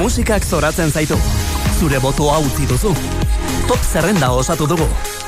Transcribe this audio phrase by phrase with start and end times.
[0.00, 1.16] Musikak zoratzen zaitu.
[1.76, 2.94] Zure botoa utzi duzu.
[3.68, 4.86] Top zerrenda osatu dugu.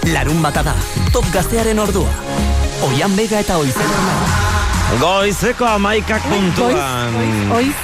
[0.09, 0.73] Larun bata da.
[1.13, 2.09] Top gaztearen ordua.
[2.89, 4.17] Oian bega eta oizena.
[5.01, 7.21] Goizeko amaikak puntuan.
[7.53, 7.77] Oiz,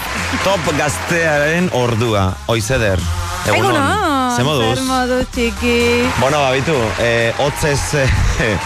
[0.45, 2.31] Top gaztearen ordua.
[2.49, 3.05] Oizeder.
[3.45, 4.37] Egunon, Egunon.
[4.37, 4.75] Ze moduz?
[4.75, 5.79] zer modu txiki.
[6.21, 8.59] Bueno, babitu, eh, hotzez eh,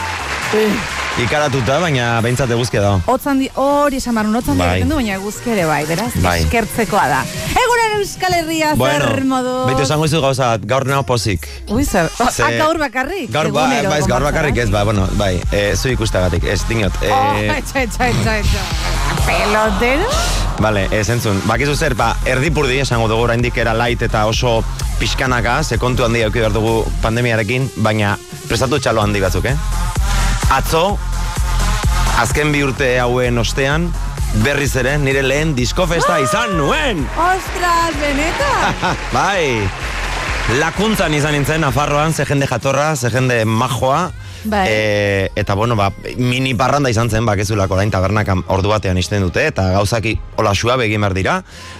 [1.20, 2.92] ikaratuta, baina behintzat eguzkia da.
[3.12, 4.80] Otzan di, hori esan barun, otzan Bai.
[4.82, 6.38] du, baina guzkere bai, beraz, Bai.
[6.44, 7.18] eskertzekoa da.
[7.52, 9.52] Egunen Euskal Herria, zer modu.
[9.68, 11.46] baitu esango izu gauza gaur nao pozik.
[11.68, 13.30] Ui, zer, oh, Ze- ah, gaur bakarrik.
[13.30, 16.92] Gaur, ba, ba, ez, gaur bakarrik ez, ba, bueno, bai, eh, zu ikustagatik, ez, dinot.
[17.02, 18.62] Eh, Oh, etxa, etxa, etxa, etxa.
[19.26, 20.08] Pelotero?
[20.62, 24.62] Vale, ez entzun, bakizu zer, ba, erdipurdi esango dugu oraindik era light eta oso
[24.98, 28.16] pixkanaka, ze kontu handia euki behar dugu pandemiarekin, baina
[28.48, 29.56] prestatu txalo handi batzuk, eh?
[30.52, 30.98] Atzo,
[32.20, 33.86] azken bi urte hauen ostean,
[34.44, 37.00] berriz ere, nire lehen diskofesta izan nuen!
[37.16, 38.50] Ostras, beneta!
[39.16, 39.64] bai,
[40.60, 44.10] lakuntzan izan nintzen, Nafarroan, ze jende jatorra, ze jende majoa,
[44.44, 44.66] Bai.
[44.68, 49.44] E, eta bueno, ba, mini parranda izan zen, bakezulako orain tabernak ordu batean izten dute,
[49.46, 51.36] eta gauzaki hola suabe egin behar dira,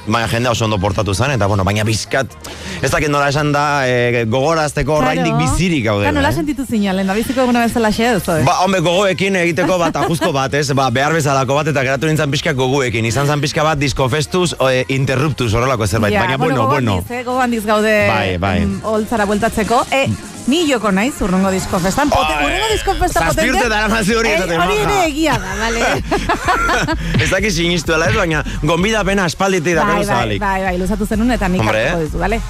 [0.07, 2.35] baina jende oso ondo portatu zen, eta bueno, baina bizkat,
[2.83, 6.07] ez dakit nola esan da, e, gogorazteko oraindik bizirik gaude.
[6.07, 8.43] Claro, nola sentitu zinalen, da biziko eguna bezala xe eh?
[8.47, 10.69] Ba, hombre, gogoekin egiteko bat ajuzko bat, ez?
[10.77, 13.07] Ba, behar bezalako bat, eta geratu nintzen pixka gogoekin.
[13.09, 16.15] Izan zan pixka bat diskofestuz, e, interruptuz, horrelako zerbait.
[16.15, 16.99] Ja, baina, bueno, gogo bueno.
[17.01, 17.25] handiz, eh?
[17.25, 18.61] gogo handiz gaude Bai, bai.
[18.67, 19.85] mm, holtzara bueltatzeko.
[19.91, 20.07] E,
[20.47, 22.11] ni joko naiz urrungo disko festan.
[22.11, 25.55] Pote, Oh, urrungo disko festa zazpi urte daramazi hori Eh, esaten, Hori ere egia da,
[25.61, 25.81] bale?
[27.23, 30.41] ez dakit sinistu ez, baina gombida pena espalditik bai, dakar bai, zabalik.
[30.41, 32.41] bai, bai, luzatu zenun eta nik hartuko dizu, bale?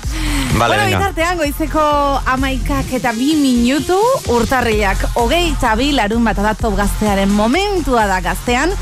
[0.52, 1.82] Vale, bueno, bitartean goizeko
[2.26, 3.98] amaikak eta bi minutu
[4.34, 8.72] urtarriak hogei eta bi larun bat adatop gaztearen momentua da gaztean,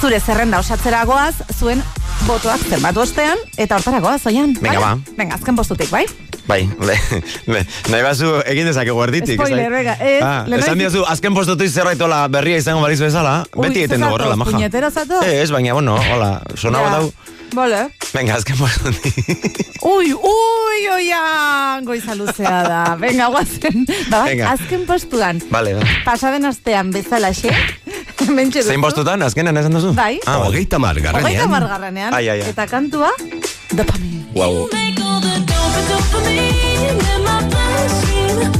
[0.00, 1.82] zure zerrenda osatzeragoaz, zuen
[2.26, 4.54] botoak zenbatu ostean, eta hortaragoaz, oian.
[4.60, 5.00] Venga, bale?
[5.04, 5.14] ba.
[5.16, 6.06] Venga, azken postutik, bai?
[6.50, 6.96] Bai, le,
[7.46, 7.60] le,
[7.92, 9.38] nahi bazu egin dezakegu erditik.
[9.38, 12.00] Spoiler, venga, ez, Ah, lehenaiz- esan diazu, azken postutu zerbait
[12.34, 14.50] berria izango balizu bezala, Ui, beti egiten ze dugu horrela, maja.
[14.50, 15.22] puñetero zatoz?
[15.24, 16.96] Eh, ez, baina, bueno, hola, sonaba Ja.
[16.98, 17.12] dau.
[17.52, 17.78] Vale.
[18.14, 19.14] Venga, azken postutik.
[19.82, 22.96] Ui, ui, oian, goiza luzea da.
[22.96, 23.86] Venga, guazen.
[24.10, 24.50] Ba, Venga.
[24.52, 25.40] azken postuan.
[25.50, 25.82] Vale, ba.
[26.04, 27.50] Pasaden astean bezalaxe.
[28.36, 29.94] Mentxe Zein postutan, azkenan esan duzu?
[29.94, 30.20] Bai.
[30.26, 30.38] Ah.
[30.46, 31.24] Hogeita margarrenean.
[31.24, 32.14] Hogeita margarrenean.
[32.14, 32.50] Ai, ai, ai.
[32.50, 33.10] Eta kantua,
[33.72, 34.26] dopamine.
[34.34, 34.68] Wow.
[35.70, 38.59] overdue for me in my bloodstream.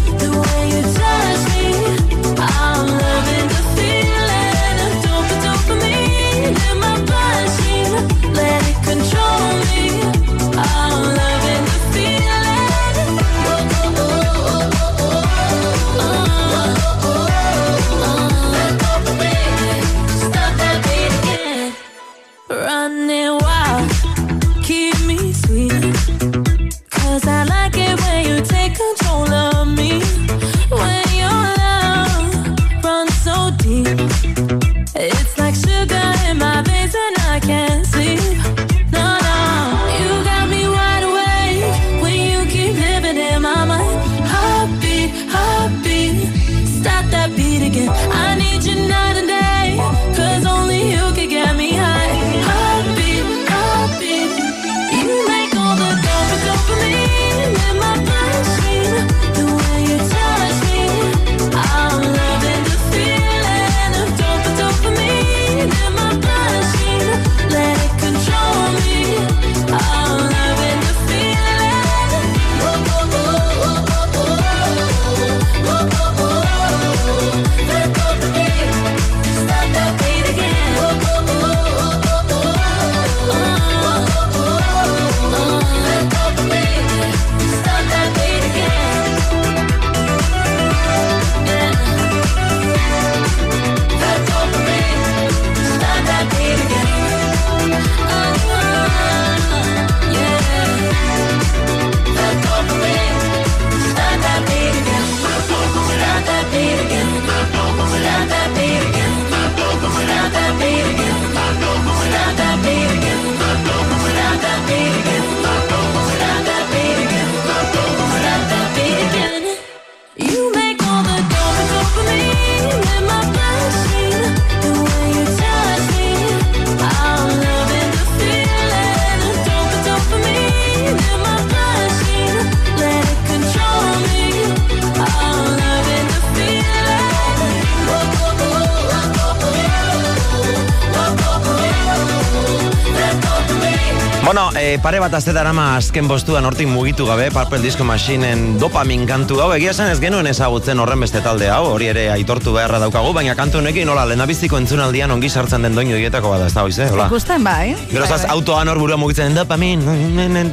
[144.82, 149.50] Pare bat azte darama azken bostuan hortik mugitu gabe, Purple Disco Machineen dopamin kantu hau,
[149.53, 153.34] egia esan ez genuen ezagutzen horren beste talde hau, hori ere aitortu beharra daukagu, baina
[153.36, 157.10] kantu honekin, hola, lehenabiziko entzunaldian ongi sartzen den doinu dietako bada, ez da, hoize, hola.
[157.12, 157.74] Ikusten bai.
[157.91, 158.30] Gero Bai, bai.
[158.32, 159.84] autoan hor burua mugitzen, dopamin,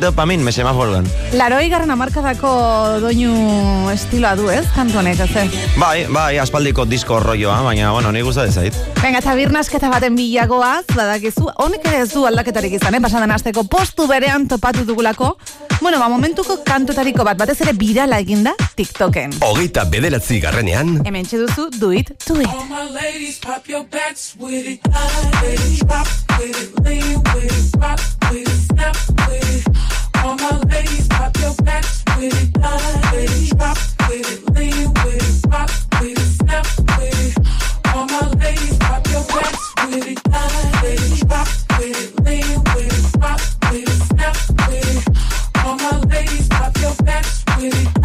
[0.02, 1.08] dopamin, me semaforoan.
[1.40, 2.52] Laroi garren amarkadako
[3.08, 4.66] doinu estiloa du, ez?
[4.76, 5.48] Kantu honek, ez?
[5.80, 8.76] Bai, bai, aspaldiko disko rolloa, baina, bueno, ni gusta zait.
[9.02, 13.02] Venga, eta birnasketa baten bilagoaz, badakizu, honek ere ez du aldaketarik izan, eh?
[13.04, 15.38] Pasadan asteko postu berean topatu dugulako.
[15.80, 19.38] Bueno, ba, momentuko kantutariko bat, batez ere birala eginda TikToken.
[19.46, 22.48] Hogeita bederatzi garrenean, Hemen duzu, do it, do it.
[22.50, 24.82] All my ladies, pop your backs with it.
[25.44, 26.08] Ladies, drop
[26.40, 28.02] with it, lean with it, rock
[28.32, 28.98] with it, snap
[29.30, 29.78] with it.
[30.24, 32.50] All my ladies, pop your backs with it.
[33.14, 33.78] Ladies, drop
[34.10, 35.70] with it, lean with it, rock
[36.02, 36.87] with it, snap with it.
[47.70, 47.97] Backs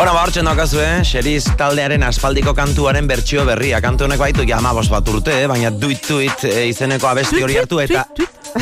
[0.00, 1.02] Bueno, ba, hortzen daukazu, eh?
[1.04, 3.82] Xeriz taldearen aspaldiko kantuaren bertsio berria.
[3.84, 5.48] Kantu honek baitu ja amabos bat urte, eh?
[5.50, 8.06] baina duit tuit eh, izeneko abesti hori hartu eta...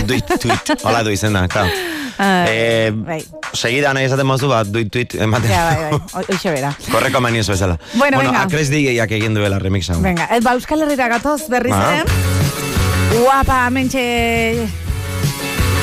[0.08, 1.70] Duit tuit, hola du izena, claro.
[2.18, 3.20] Eh, bai.
[3.54, 5.46] segida nahi esaten mozu bat, duit tuit ematen.
[5.46, 6.72] Ja, bai, bai, hoxe bera.
[6.90, 7.78] Korreko manioz bezala.
[7.92, 8.42] Bueno, venga.
[8.42, 10.00] Akres DJak egin duela remix hau.
[10.02, 12.00] Venga, ba, Euskal Herrira gatoz berriz Ba.
[12.00, 13.14] ere.
[13.14, 14.02] Guapa, mentxe...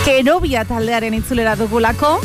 [0.04, 2.18] Kerobia taldearen itzulera dugulako.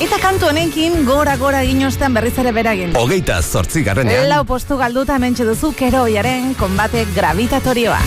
[0.00, 2.94] Eta kantu honekin gora gora egin ostean berriz ere beragin.
[2.96, 8.00] hogeita zortzi garrenean, Lau postu galduta mentxe duzu keroiaren konbate gravitatorioa.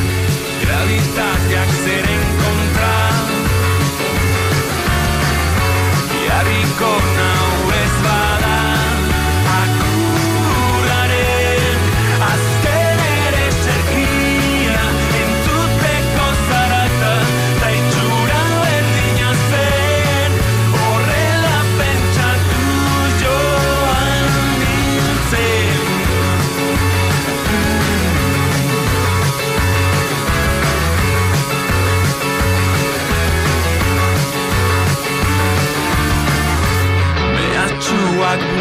[0.64, 2.96] Gravitateak zeren kontra
[6.26, 7.33] Jarriko nau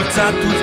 [0.03, 0.62] uita tuturor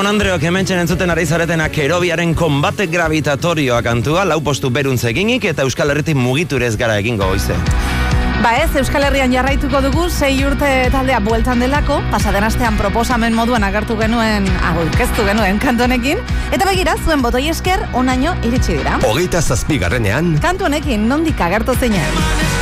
[0.00, 5.90] jaun Andreok hemen entzuten ari zaretenak erobiaren konbate gravitatorioa kantua, lau postu beruntzeginik eta Euskal
[5.92, 7.52] Herritik mugiturez gara egingo goize.
[8.40, 13.66] Ba ez, Euskal Herrian jarraituko dugu sei urte taldea bueltan delako, pasaden astean proposamen moduan
[13.66, 18.96] agertu genuen, aurkeztu genuen kantonekin, eta begira, zuen botoi esker, onaino iritsi dira.
[19.04, 22.59] Hogeita zazpigarrenean, Kantu honekin nondik agertu zeinen.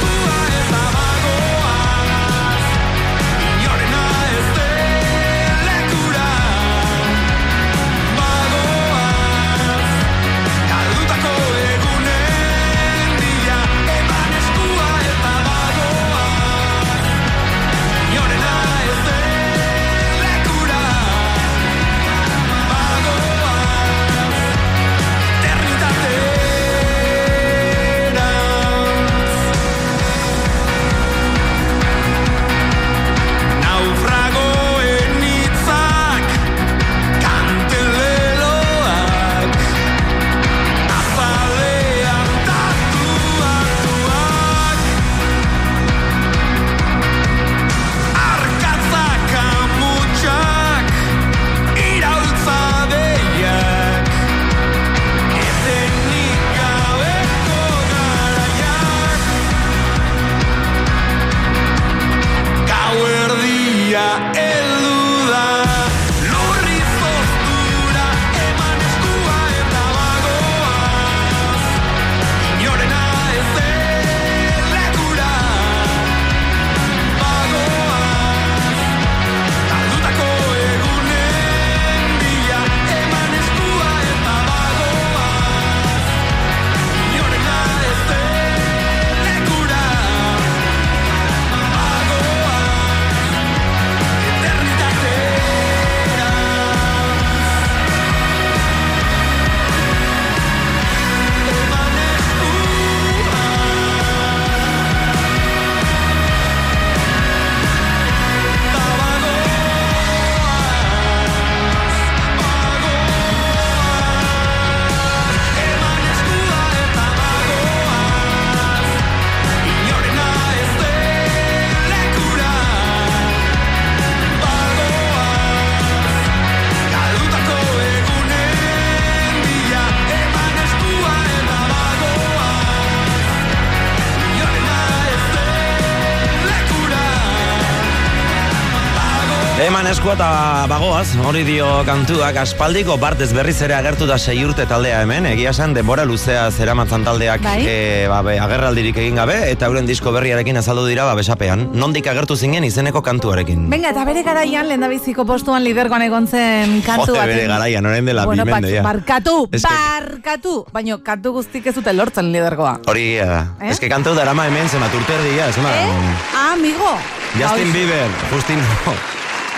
[139.99, 145.01] Esku eta bagoaz, hori dio kantuak aspaldiko partez berriz ere agertu da sei urte taldea
[145.03, 147.65] hemen, egia esan denbora luzea zeramatzan taldeak Bai.
[147.67, 151.65] e, ba, be, agerraldirik egin gabe, eta euren disko berriarekin azaldu dira ba, besapean.
[151.75, 153.67] Nondik agertu zinen izeneko kantuarekin.
[153.75, 157.35] Venga, eta bere garaian lehendabiziko postuan lidergoan egon zen kantu baten.
[157.35, 158.87] bere garaian, orain dela bueno, bi mende, bat- ja.
[158.87, 162.79] barkatu, que- barkatu, baino kantu guztik ez dute lortzen lidergoa.
[162.87, 163.57] Hori da.
[163.61, 163.73] Eh?
[163.75, 165.75] Ez que kantu darama hemen zenbat urte erdia, ez ma.
[165.75, 166.17] Eh?
[166.37, 166.95] Ah, amigo.
[167.35, 168.63] Justin Bieber, Justin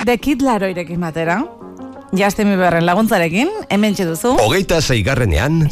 [0.07, 1.39] The Kid Laroirekin batera.
[2.13, 4.37] Justin Bieberren laguntzarekin, hemen duzu.
[4.39, 5.69] hogeita zeigarrenean,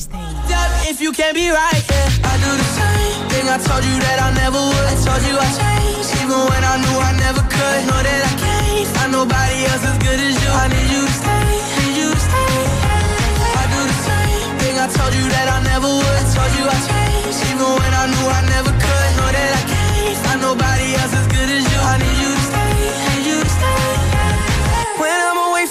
[0.91, 3.47] If you can't be right, yeah, I do the same thing.
[3.49, 4.87] I told you that I never would.
[4.89, 7.81] I told you I changed, even when I knew I never could.
[7.89, 10.51] Know that I can't find nobody else as good as you.
[10.63, 11.45] I need you to stay,
[11.83, 12.57] need you to stay.
[13.61, 14.75] I do the same thing.
[14.79, 16.23] I told you that I never would.
[16.23, 19.09] I told you I changed, even when I knew I never could.
[19.19, 21.27] Know that I can't find nobody else as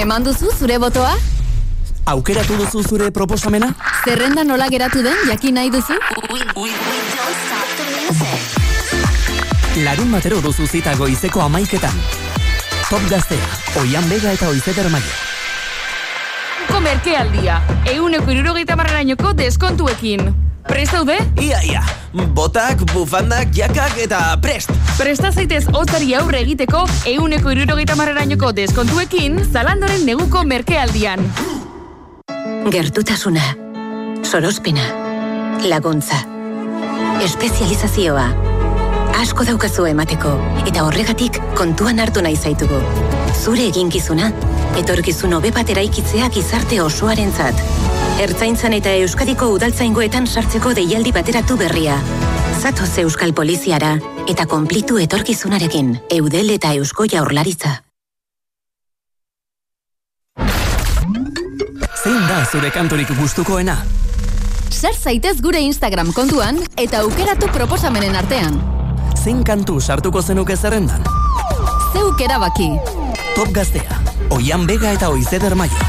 [0.00, 1.10] Eman duzu zure botoa?
[2.08, 3.66] Aukeratu duzu zure proposamena?
[4.06, 5.92] Zerrenda nola geratu den jakin nahi duzu?
[6.32, 6.70] We, we, we
[7.18, 7.68] don't stop
[9.84, 11.92] Larun batero duzu zita goizeko amaiketan.
[12.88, 13.44] Top gaztea,
[13.82, 15.12] oian bega eta oizeder maio.
[16.70, 17.60] Ko merkealdia,
[17.92, 20.32] euneko irurogeita marrerainoko deskontuekin.
[20.64, 21.20] Prest daude?
[21.44, 24.72] Ia, ia, botak, bufandak, jakak eta prest.
[24.98, 31.22] Presta zaitez hotzari aurre egiteko euneko irurogeita marrerainoko deskontuekin Zalandoren neguko merkealdian.
[32.70, 33.44] Gertutasuna,
[34.26, 34.86] sorospena,
[35.70, 36.18] laguntza,
[37.24, 38.59] espezializazioa.
[39.20, 40.30] Asko daukazu emateko,
[40.64, 42.78] eta horregatik kontuan hartu nahi zaitugu.
[43.36, 44.30] Zure eginkizuna,
[44.80, 47.60] etorkizun hobe bat eraikitzea gizarte osoarentzat.
[48.24, 51.98] Ertzaintzan eta Euskadiko udaltzaingoetan sartzeko deialdi bateratu berria.
[52.62, 53.92] Zatoz Euskal Poliziara,
[54.24, 57.76] eta konplitu etorkizunarekin, Eudel eta Eusko Jaurlaritza.
[62.00, 63.82] Zein da zure kanturik gustukoena?
[64.72, 68.79] Sar zaitez gure Instagram kontuan eta aukeratu proposamenen artean.
[69.20, 71.02] Zein kantu sartuko zenuke zerrendan?
[71.92, 72.70] Zeuk erabaki.
[73.36, 73.98] Top gaztea,
[74.32, 75.88] oian bega eta oizeder maio.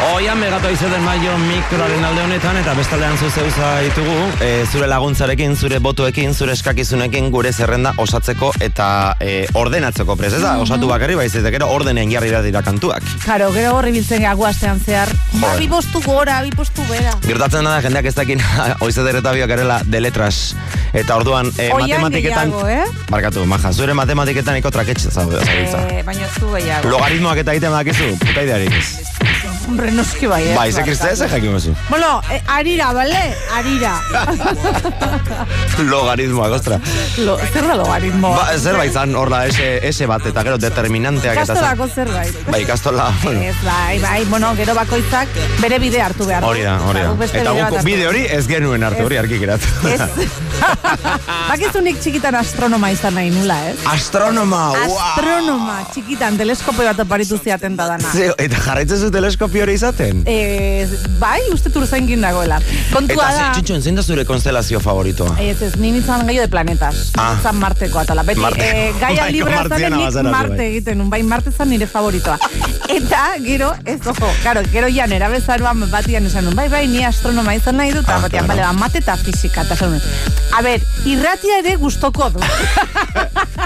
[0.00, 5.76] Oian begatu izeden maio mikroaren alde honetan eta bestaldean zuzeuza ditugu e, zure laguntzarekin, zure
[5.84, 8.86] botuekin, zure eskakizunekin gure zerrenda osatzeko eta
[9.20, 10.54] e, ordenatzeko prez, ez da?
[10.64, 13.04] Osatu bakarri baizetek gero ordenen jarri da dira kantuak.
[13.26, 15.12] Karo, gero horri biltzen gagu astean zehar.
[15.34, 15.52] Joder.
[15.52, 17.12] Abi postu gora, abi postu bera.
[17.26, 18.40] Gertatzen da jendeak ez dakin
[18.86, 20.54] oizeder eta biak garela de letras
[20.96, 23.06] eta orduan e, Oian matematiketan gehiago, eh?
[23.12, 25.84] Barkatu, maja, zure matematiketan iko traketxe zaude, zabiltza.
[25.92, 26.96] Eh, baina ez du gehiago.
[26.96, 28.88] Logaritmoak eta egiten badakizu, puta idearik ez.
[29.70, 30.54] Hombre, noski bai, eh?
[30.56, 31.74] Bai, ze kriste, ze jakin mozu.
[31.88, 33.20] Bueno, eh, arira, bale?
[33.56, 33.94] Arira.
[35.90, 36.80] Logaritmoak, ostra.
[37.18, 38.34] Lo, zer da logaritmo?
[38.36, 41.56] Ba, zerbait zan horla ese, ese bat eta gero determinanteak eta zan.
[41.56, 42.40] Kastolako zerbait.
[42.50, 43.10] Bai, ikastola.
[43.22, 43.42] bueno.
[43.42, 45.28] Ez, bai, bai, bueno, gero bakoitzak
[45.60, 46.44] bere bide hartu behar.
[46.44, 47.30] Hori da, hori da.
[47.42, 49.66] Eta guk bide hori ez genuen hartu, hori argi geratu.
[49.88, 50.00] Ez.
[51.50, 53.76] Bakizunik txikitan astronoma izan nahi nula, ez?
[53.90, 54.98] Astronoma, wow!
[55.10, 58.12] Astronoma, txikitan, teleskopio bat oparitu ziaten da dana.
[58.14, 60.22] Ze, eta jarraitzen zu teleskopio hori izaten?
[60.30, 60.86] Eh,
[61.20, 62.60] bai, uste turzaingin dagoela.
[62.92, 63.38] Kontua Eta da...
[63.38, 65.36] ze, txintxon, zein da zure konstelazio favoritoa?
[65.42, 67.06] Ez, ez, ni nintzen gehiago de planetas.
[67.18, 67.32] Ah.
[67.34, 68.24] Nintzen Marteko atala.
[68.26, 68.66] Beti, Marte.
[68.70, 72.38] eh, gaia martziana zaren nik Marte egiten, un bai Marte zan nire favoritoa.
[73.00, 77.54] Eta, gero, ez, ojo, karo, gero ja nera bezaroan batian esan bai, bai, ni astronoma
[77.54, 78.48] izan nahi dut, eta Ah, batian, claro.
[78.48, 80.00] bale, ba, mate eta fizika, eta nun.
[80.52, 82.40] A ber, irratia ere gustoko du.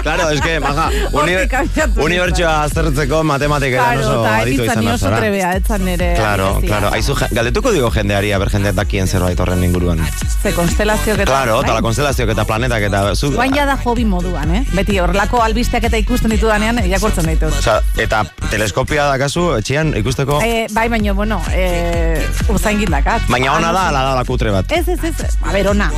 [0.05, 4.79] Claro, es que, maja, uni, Hortik abiatu unibertsoa aztertzeko matematikera Claro, oso eta aditu izan
[4.79, 5.21] ni behar oso zara.
[5.23, 6.09] trebea, etzan nire.
[6.19, 6.69] Claro, abestia.
[6.69, 6.91] claro.
[6.93, 10.03] Aizu, galdetuko digo jendeari, aber jendeak dakien zerbait horren inguruan.
[10.43, 11.31] Ze konstelazioak eta...
[11.31, 11.77] Claro, eta bai?
[11.79, 13.31] la konstelazioak eta planetak eta zu...
[13.33, 14.61] Guain ja da hobi moduan, eh?
[14.75, 17.57] Beti horrelako albisteak eta ikusten ditudanean, irakurtzen ditut.
[17.63, 18.21] Osa, eta
[18.51, 20.37] teleskopia dakazu, etxean, ikusteko...
[20.45, 22.21] Eh, bai, baina, bueno, eh,
[22.53, 23.25] uzaingin dakat.
[23.31, 24.69] Baina ona da, ala da la kutre bat.
[24.69, 25.89] Ez, ez, ez, a ber, ona.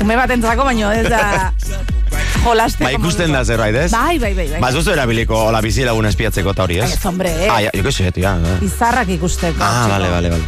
[0.00, 1.22] Ume bat entzako, baina ez da
[2.44, 2.84] jolasteko.
[2.88, 3.90] Ba, ikusten da zerbait, ez?
[3.92, 4.48] Bai, bai, bai.
[4.52, 4.60] bai.
[4.60, 6.92] Ba, ez duzu erabiliko hola bizi laguna espiatzeko eta hori, ez?
[6.94, 7.48] Ez, hombre, eh.
[7.50, 8.36] Ah, ja, jo que sé, tia.
[8.36, 8.58] eh.
[8.66, 9.58] Izarrak ikusteko.
[9.60, 9.92] Ah, txiko.
[9.96, 10.44] vale, vale, vale.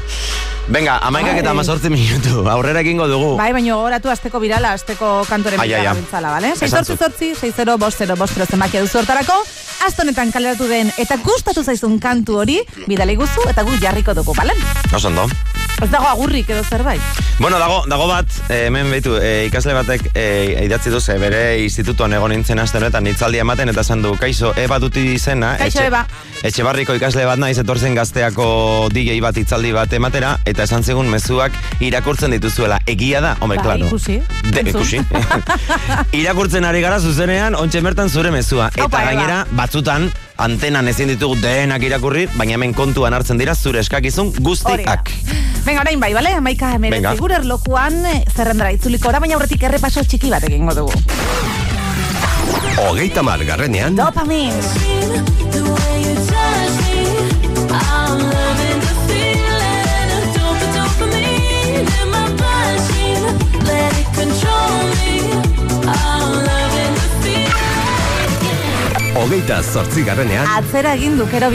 [0.68, 1.50] Venga, amaikak eta Bai.
[1.52, 2.40] amazortzi minutu.
[2.50, 3.36] Aurrera egingo dugu.
[3.38, 5.84] Bai, baina horatu azteko birala, azteko kantoren Ai, bila ai.
[5.92, 6.48] gabiltzala, bale?
[6.56, 6.98] Esan 6 zuk.
[6.98, 9.36] sortzi, 6 bost, 0 bost, 0 zenbakia duzu hortarako,
[9.86, 14.54] astonetan kaleratu den eta gustatu zaizun kantu hori, bidali guzu eta gu jarriko dugu, bale?
[14.92, 15.28] Oso ondo.
[15.82, 17.00] Ez dago agurrik edo zerbait.
[17.38, 22.12] Bueno, dago, dago bat, eh, hemen behitu, eh, ikasle batek eh, idatzi duze bere institutuan
[22.12, 25.54] egon nintzen aste honetan hitzaldia ematen eta esan du, kaixo, Eba duti izena.
[25.60, 26.04] Kaixo, Eba.
[26.46, 31.08] Etxe barriko ikasle bat naiz etortzen gazteako DJ bat hitzaldi bat ematera eta esan zigun
[31.12, 32.78] mezuak irakurtzen dituzuela.
[32.86, 33.86] Egia da, hombre, Bai, claro.
[33.88, 34.20] ikusi.
[34.52, 35.00] De, ikusi.
[36.20, 38.70] irakurtzen ari gara zuzenean, ontxe bertan zure mezua.
[38.74, 39.10] Eta Opa, Eba.
[39.12, 45.10] gainera, batzutan, antenan ezin ditugu denak irakurri, baina hemen kontuan hartzen dira zure eskakizun guztiak.
[45.66, 46.34] Venga, orain bai, bale?
[46.38, 46.88] Amaika Venga.
[46.98, 50.92] emeretzi gure erlojuan eh, zerrendara itzuliko ora, baina aurretik errepaso txiki bat egingo dugu.
[52.76, 54.52] Hogeita margarrenean, Dopamin!
[55.50, 56.98] The way you touch me,
[57.72, 63.22] I'm loving the feeling of dopa dopamine in my bloodstream.
[63.64, 65.45] Let it control me.
[69.16, 71.50] Hogeita zortzigarrenean, Atzera egin du kero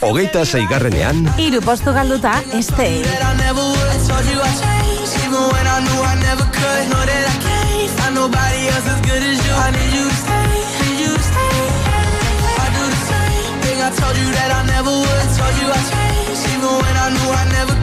[0.00, 2.88] Hogeita zeigarrenean Iru postu galduta, este.
[13.80, 17.30] I told you that I never would, told you I changed Even when I knew
[17.32, 17.79] I never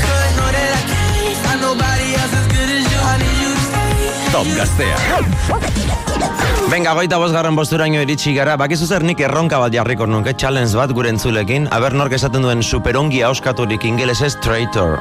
[4.31, 4.97] Top Gaztea.
[6.67, 10.91] Venga, goita bosgarren bosturaino iritsi gara, bakizu zer nik erronka bat jarriko nuke, challenge bat
[10.91, 14.97] gure entzulekin, aber nork esaten duen superongi auskaturik ingelesez traitor.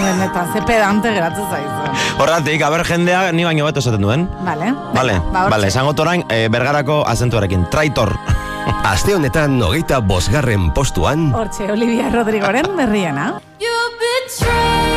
[0.00, 1.92] Bueno, eta ze pedante geratzen zaizu.
[2.22, 4.26] Horratik, aber jendea ni baino beto esaten duen.
[4.46, 4.72] Vale.
[4.94, 8.16] Vale, Ba, vale, esango torain, eh, bergarako azentuarekin, traitor.
[8.94, 13.34] Aste honetan hogeita bosgarren postuan, Hortxe, Olivia Rodrigoren berriena.
[13.60, 14.93] You betrayed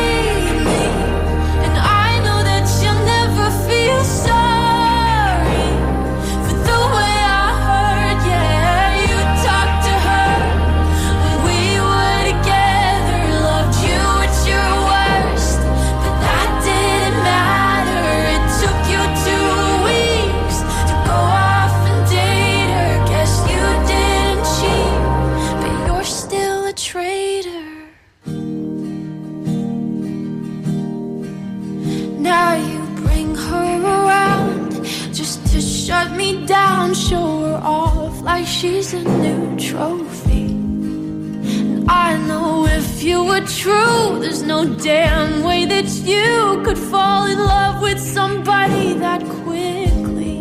[36.48, 40.46] down, show her off like she's a new trophy.
[40.46, 47.26] And I know if you were true, there's no damn way that you could fall
[47.26, 50.38] in love with somebody that quickly.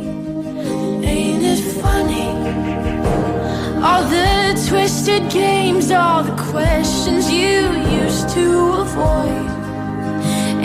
[1.13, 2.29] Ain't it funny?
[3.85, 7.59] All the twisted games, all the questions you
[8.01, 8.45] used to
[8.83, 9.47] avoid.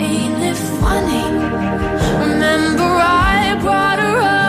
[0.07, 1.25] Ain't it funny?
[2.27, 2.89] Remember,
[3.29, 4.42] I brought her up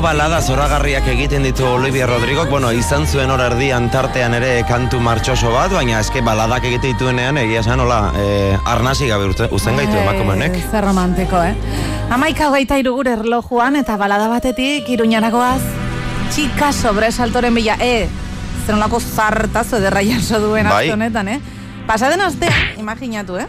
[0.00, 5.50] Balada zoragarriak egiten ditu Olivia Rodrigok, bueno, izan zuen hor erdian tartean ere kantu martxoso
[5.52, 10.56] bat, baina eske baladak egite dituenean, egia esan, hola, eh, arnasi gabe uzten gaitu emakumenek.
[10.56, 11.52] Eh, Zer romantiko, eh?
[12.10, 15.60] Amaika hogeita irugure erlojuan eta balada batetik iruñanagoaz
[16.32, 18.08] txika sobresaltoren bila, e,
[18.64, 20.88] zer nolako zartazo ederra jaso duen Bai.
[20.90, 21.40] honetan, eh?
[21.86, 23.48] Pasaden astean, imaginatu, eh?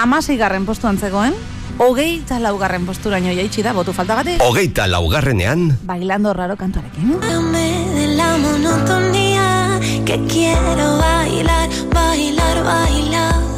[0.00, 1.36] Amasei garren postuan zegoen,
[1.78, 7.18] hogeita laugarren posturaino jaitsi da, botu faltagatik, hogeita laugarrenean, bailando raro kantuarekin.
[7.20, 13.53] De la monotonía que quiero bailar, bailar, bailar.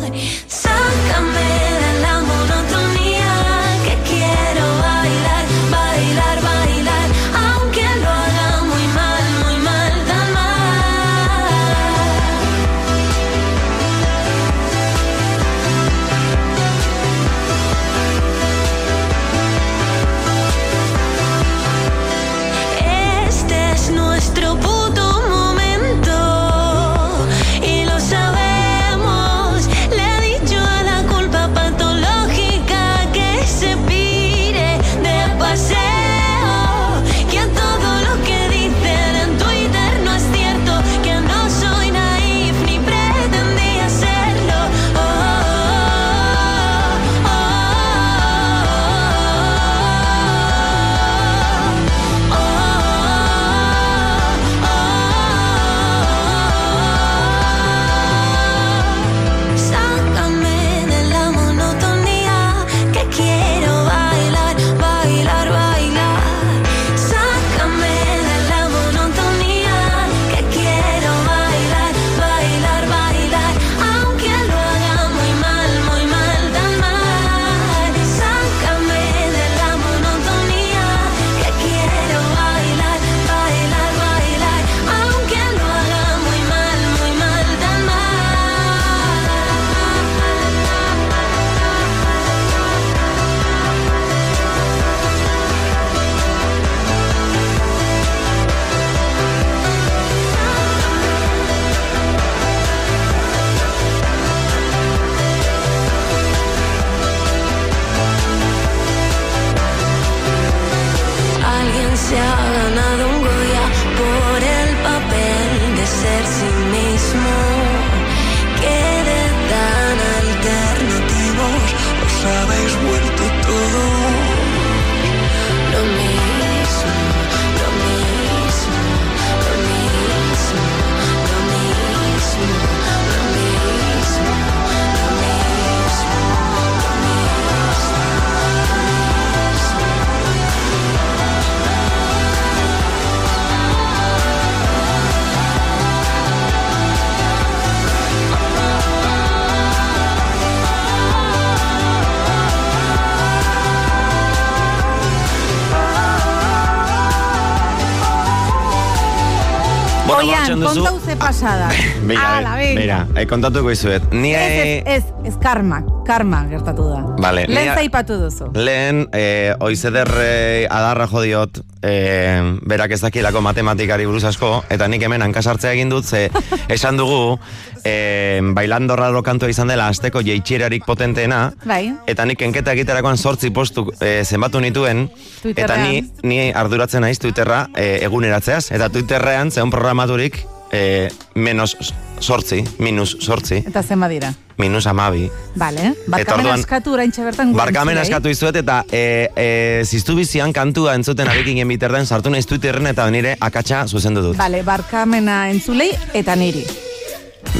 [160.54, 161.68] Duzu- kontau ze pasada.
[162.06, 164.02] Beira, Ala, beira, eh, kontatuko izuet.
[164.12, 167.02] Ni Ez, ez, ez, karma, karma gertatu da.
[167.18, 168.50] Vale, Lehen zaipatu duzu.
[168.54, 174.86] Lehen, eh, oizeder eh, adarra jo diot, eh, berak ez dakilako matematikari buruz asko, eta
[174.88, 176.30] nik hemen hankasartzea egin dut, ze
[176.68, 177.38] esan dugu,
[177.86, 181.92] eh, bailando raro kantua izan dela asteko jeitxerarik potenteena, Bai.
[182.10, 185.06] eta nik enketa egiterakoan sortzi postu eh, zenbatu nituen,
[185.54, 191.76] eta ni, ni arduratzen naiz Twitterra eh, eguneratzeaz, eta Twitterrean zeon programaturik eh, menos
[192.18, 194.32] sortzi, minus sortzi, Eta zenba dira.
[194.58, 195.28] minus amabi.
[195.54, 201.28] Vale, barkamen askatu oraintxe bertan Barkamen askatu izuet eta e, e, ziztu bizian kantua entzuten
[201.28, 204.36] arekinen biterden sartu naiz Twitterren eta nire akatsa zuzendu dut.
[204.40, 206.64] Vale, barkamena entzulei eta niri.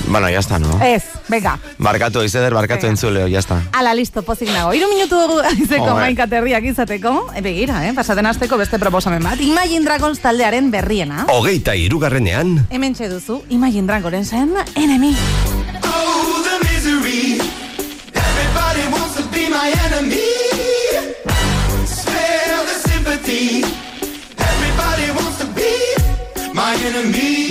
[0.09, 0.81] Bueno, ya está, no?
[0.83, 1.59] Ez, bega.
[1.79, 2.91] Barkatu, izeder, barkatu Venga.
[2.93, 3.63] entzuleo, ya está.
[3.73, 4.73] Ala, listo, pozik nago.
[4.75, 5.95] Iru minutu aizeko Joder.
[5.95, 7.33] maika terriak izateko.
[7.35, 7.93] E, begira, eh?
[7.95, 9.41] Pasaten azteko beste proposamen bat.
[9.41, 11.27] Imagine Dragons taldearen berriena.
[11.29, 15.17] Hogeita irugarrenean, Hemen duzu, Imagine Dragonsen enemy.
[15.85, 17.41] Oh, the misery.
[18.15, 20.23] Everybody wants to be my enemy.
[21.87, 23.65] Smell the sympathy.
[24.39, 25.73] Everybody wants to be
[26.55, 27.51] my enemy.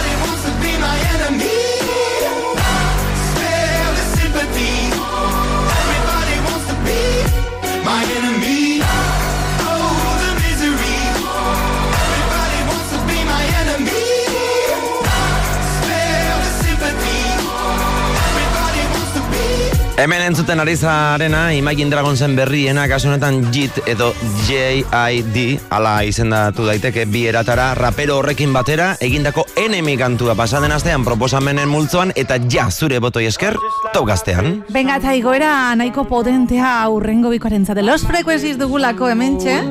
[20.01, 24.07] Hemen entzuten ari zarena, Imagine Dragonsen berriena, kasu honetan JIT edo
[24.47, 25.59] J.I.D.
[25.69, 32.15] ala izendatu daiteke bi eratara rapero horrekin batera egindako enemy kantua pasaden astean proposamenen multzoan
[32.17, 33.59] eta ja zure botoi esker
[33.93, 34.63] tau gaztean.
[34.73, 37.85] Venga, eta igoera nahiko potentea aurrengo bikoaren zate.
[37.85, 39.61] Los Frequencies dugulako hementxe.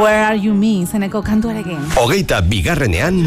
[0.00, 1.92] Where are you me izeneko kantuarekin.
[2.00, 3.26] hogeita bigarrenean,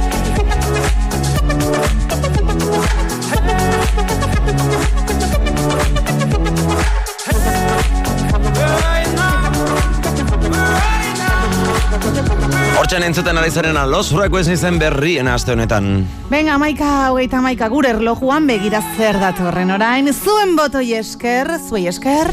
[12.89, 14.11] entzuten ari zarena Los
[14.47, 16.07] izen berrien aste honetan.
[16.29, 22.27] Venga, maika, hogeita maika, gure erlojuan begira zer datorren orain, zuen botoi esker, zuei esker.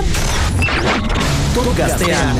[1.55, 2.37] Top gaztean,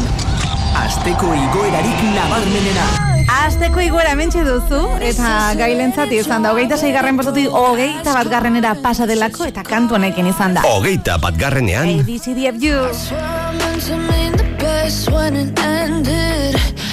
[0.85, 2.89] asteko igoerarik nabarmenena.
[3.29, 9.07] Azteko igoera mentxe duzu, eta gailentzat izan da, hogeita zeigarren postutik hogeita bat garrenera pasa
[9.07, 10.65] delako, eta kantu honekin izan da.
[10.65, 12.89] Hogeita bat garrenean, ABCDFU.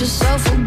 [0.00, 0.57] Yourself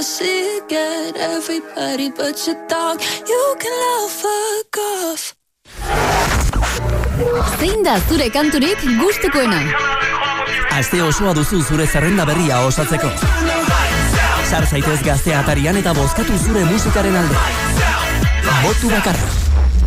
[0.00, 1.14] never see again.
[1.16, 5.34] Everybody but your dog, you can all fuck off.
[7.58, 9.60] Zein da zure kanturik gustukoena?
[10.70, 13.10] Aste osoa duzu zure zerrenda berria osatzeko.
[14.50, 17.36] Sar zaitez gaztea atarian eta bozkatu zure musikaren alde.
[18.62, 19.28] Botu bakarra.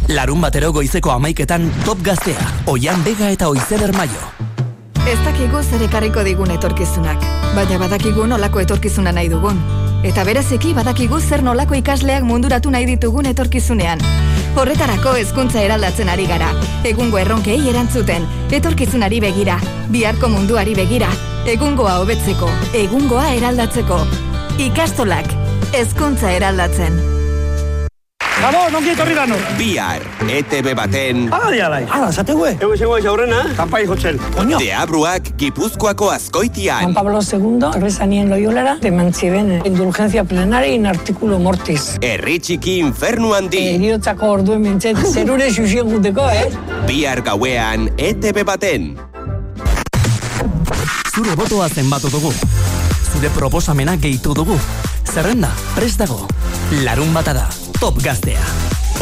[0.09, 4.29] Larun batero goizeko amaiketan top gaztea, oian bega eta oizeder maio.
[5.07, 7.23] Ez dakigu zer ekarriko digun etorkizunak,
[7.55, 9.59] baina badakigu nolako etorkizuna nahi dugun.
[10.03, 14.03] Eta bereziki badakigu zer nolako ikasleak munduratu nahi ditugun etorkizunean.
[14.59, 16.49] Horretarako hezkuntza eraldatzen ari gara.
[16.89, 18.27] Egungo erronkei erantzuten,
[18.59, 19.55] etorkizunari begira,
[19.95, 21.09] biharko munduari begira,
[21.55, 22.51] egungoa hobetzeko,
[22.83, 24.03] egungoa eraldatzeko.
[24.67, 25.31] Ikastolak,
[25.71, 27.12] hezkuntza eraldatzen.
[28.41, 29.35] Gabo, nongi etorri gano.
[29.59, 31.27] Bihar, ETB baten...
[31.31, 31.83] Hala dialai.
[31.85, 32.47] Hala, zategu.
[32.49, 34.17] Ego izango ez aurrena, kanpai jotzen.
[34.41, 34.57] Oño.
[34.59, 36.81] Deabruak Gipuzkoako azkoitian.
[36.81, 41.93] Juan Pablo II regresanía en Loyola de Manchivene, indulgencia plenaria in artículo mortis.
[42.01, 43.61] Herri txiki infernu handi.
[43.75, 46.49] Eriotzako orduen mintzet, zerure xuxien guteko, eh?
[46.89, 48.95] Bihar gauean, ETB baten.
[51.13, 52.33] Zure botoa zenbatu dugu.
[53.13, 54.57] Zure proposamena gehitu dugu.
[55.13, 56.25] Zerrenda, prest dago.
[56.81, 57.49] Larun bata da,
[57.83, 58.39] top gaztea.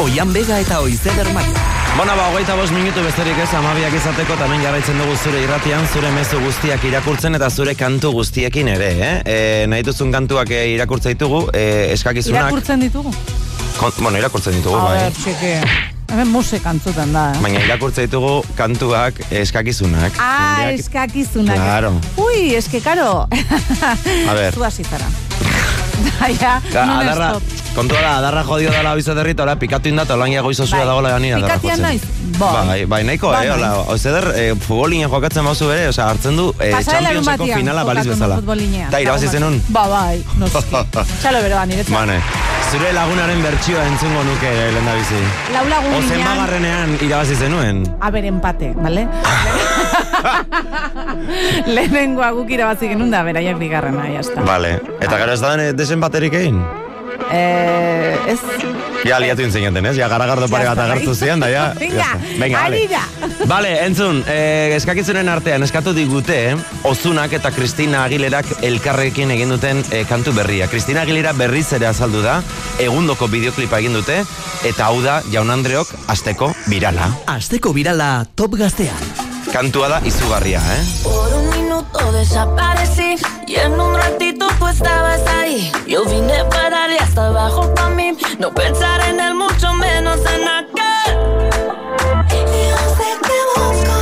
[0.02, 1.52] Oian bega eta oizeder maio.
[1.94, 6.10] Bona ba, hogeita bost minutu besterik ez, amabiak izateko, tamen jarraitzen dugu zure irratian, zure
[6.10, 9.12] mezu guztiak irakurtzen eta zure kantu guztiekin ere, eh?
[9.22, 9.36] E,
[9.70, 12.48] nahi duzun kantuak eh, irakurtza ditugu, e, eskakizunak...
[12.48, 13.14] Irakurtzen ditugu.
[13.78, 14.98] Kon, bueno, irakurtzen ditugu, A bai.
[15.04, 15.54] ber, txiki.
[16.12, 17.42] Hemen musik antzuten da, eh?
[17.44, 20.18] Baina irakurtza ditugu kantuak eskakizunak.
[20.18, 21.62] Ah, Jendeak- eskakizunak.
[21.62, 21.94] Claro.
[22.24, 23.28] Ui, eske, karo.
[23.30, 24.50] A ber.
[24.58, 25.06] Zu hasitara.
[26.72, 27.32] Ka, non adarra,
[27.74, 30.86] kontua da, adarra jodio dela bizo derrita, hola, pikatu indata, hola, goizo zua Bai.
[30.86, 31.82] dagoela gani adarra Pikatian jotzen.
[31.82, 32.02] naiz?
[32.38, 32.66] Bai.
[32.66, 33.88] Bai, bai, nahiko, Bai, eh, hola, naiz.
[33.88, 38.40] oizeder, eh, futbolinen jokatzen bauzu bere, osea, hartzen du eh, Championseko finala baliz bezala.
[38.90, 39.60] Ta irabazi zenun?
[39.68, 40.76] Ba, bai, noski.
[41.22, 41.94] Txalo bero da, niretzat.
[41.94, 42.20] Bane,
[42.72, 45.20] zure lagunaren bertsioa entzungo nuke lehen da bizi.
[45.52, 47.84] Lau lagun Ozen ginean, bagarrenean irabazi zenuen.
[48.00, 49.06] a ber, empate, bale?
[51.66, 54.42] Lehenengoa guk irabazi genuen da, beraiak bigarrena, jazta.
[54.46, 54.76] Vale.
[55.00, 56.56] Eta gero ez da den desen baterik egin?
[57.32, 58.38] Eh, ez...
[59.04, 59.96] Ja, liatu intzinaten, ez?
[59.98, 61.64] Ja, garagardo pare bat agertu zian, da, ja.
[61.76, 62.38] Venga, ya está.
[62.40, 62.94] Venga, ari vale.
[62.94, 63.46] da.
[63.50, 66.56] Vale, entzun, eh, eskakizunen artean eskatu digute, eh,
[66.88, 70.70] Ozunak eta Kristina Aguilerak elkarrekin egin duten eh, kantu berria.
[70.72, 72.38] Kristina Aguilera berriz ere azaldu da,
[72.80, 74.22] egundoko bideoklipa egin dute,
[74.64, 77.10] eta hau da, jaun Andreok, asteko birala.
[77.36, 79.11] Asteko birala top gaztean.
[79.52, 80.84] Kantua da izugarria, eh?
[81.02, 85.70] Por un minuto desaparecí y en un ratito tú estabas ahí.
[85.86, 90.48] Yo vine para darle hasta abajo para mí, no pensar en él, mucho menos en
[90.48, 91.50] aquel.
[92.30, 93.96] Yo sé que busco,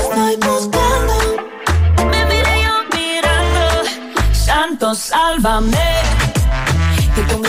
[0.00, 1.14] estoy buscando.
[2.10, 3.88] Me miré yo mirando,
[4.34, 5.78] santo sálvame,
[7.14, 7.48] que tú me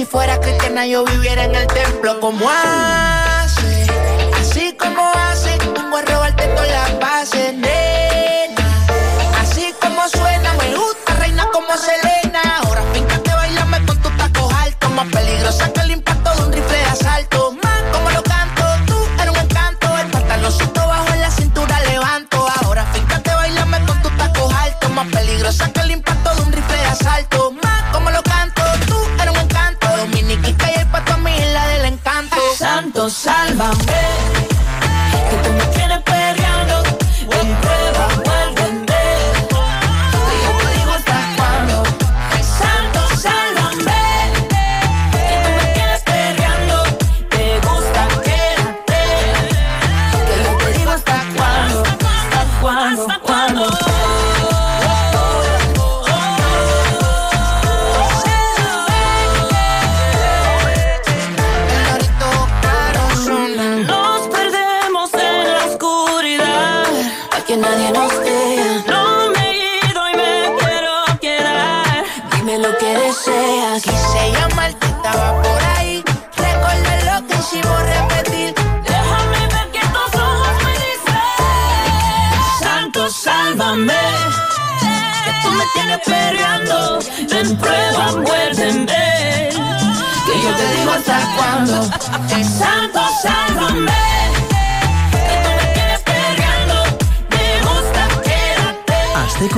[0.00, 2.20] si fuera cristiana, yo viviera en el templo.
[2.20, 3.86] como hace?
[4.40, 5.58] Así como hace.
[5.74, 8.66] Vengo a robarte todas las bases, nena.
[9.42, 12.40] Así como suena, me gusta, reina como Selena.
[12.62, 14.90] Ahora fíjate, bailame con tus tacos altos.
[14.90, 17.29] Más peligrosa que el impacto de un rifle de asalto.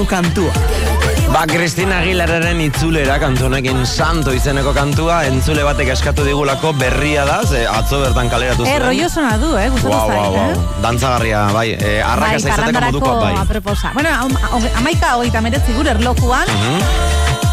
[0.02, 0.52] Asteko kantua.
[1.32, 7.38] Ba, Kristina Aguilararen itzulera kantu honekin santo izeneko kantua, entzule batek eskatu digulako berria da,
[7.46, 8.82] ze atzo bertan kaleratu Eh, zuen.
[8.82, 10.56] rollo sona du, eh, gustatu Wow, zait, wow, eh?
[10.56, 10.82] wow.
[10.82, 13.34] Dantzagarria, bai, eh, arrakasa izateko parrandarako modukoa, bai.
[13.44, 13.90] apreposa.
[13.94, 16.82] Bueno, am- am- amaika hogeita meretzi gure erlojuan, Mhm.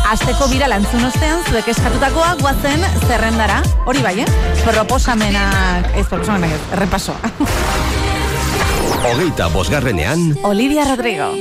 [0.10, 3.62] Asteko bira lantzun ostean, zuek eskatutakoa guazen zerrendara.
[3.86, 4.26] Hori bai, eh?
[4.66, 7.16] Proposamenak, ez proposamenak, ez, errepasoa.
[9.06, 11.32] Hogeita bosgarrenean, Olivia Rodrigo.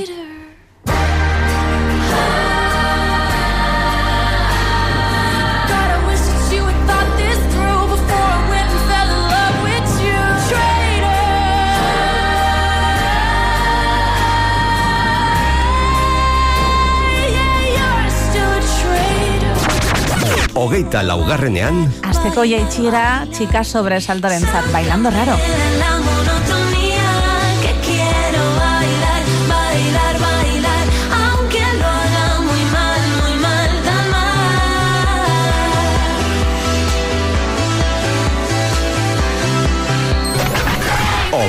[20.69, 21.79] hogeita laugarrenean...
[22.05, 25.33] Azteko jaitsiera, txika sobresaltorentzat, bailando raro.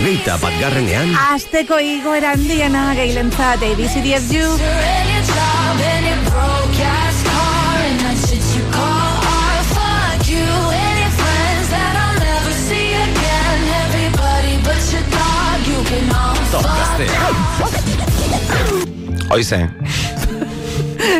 [0.01, 1.13] hogeita bat garrenean...
[1.35, 5.10] Azteko igoera handiena geilentzat, ABC 10
[17.09, 17.75] fuck.
[19.31, 19.69] Oize,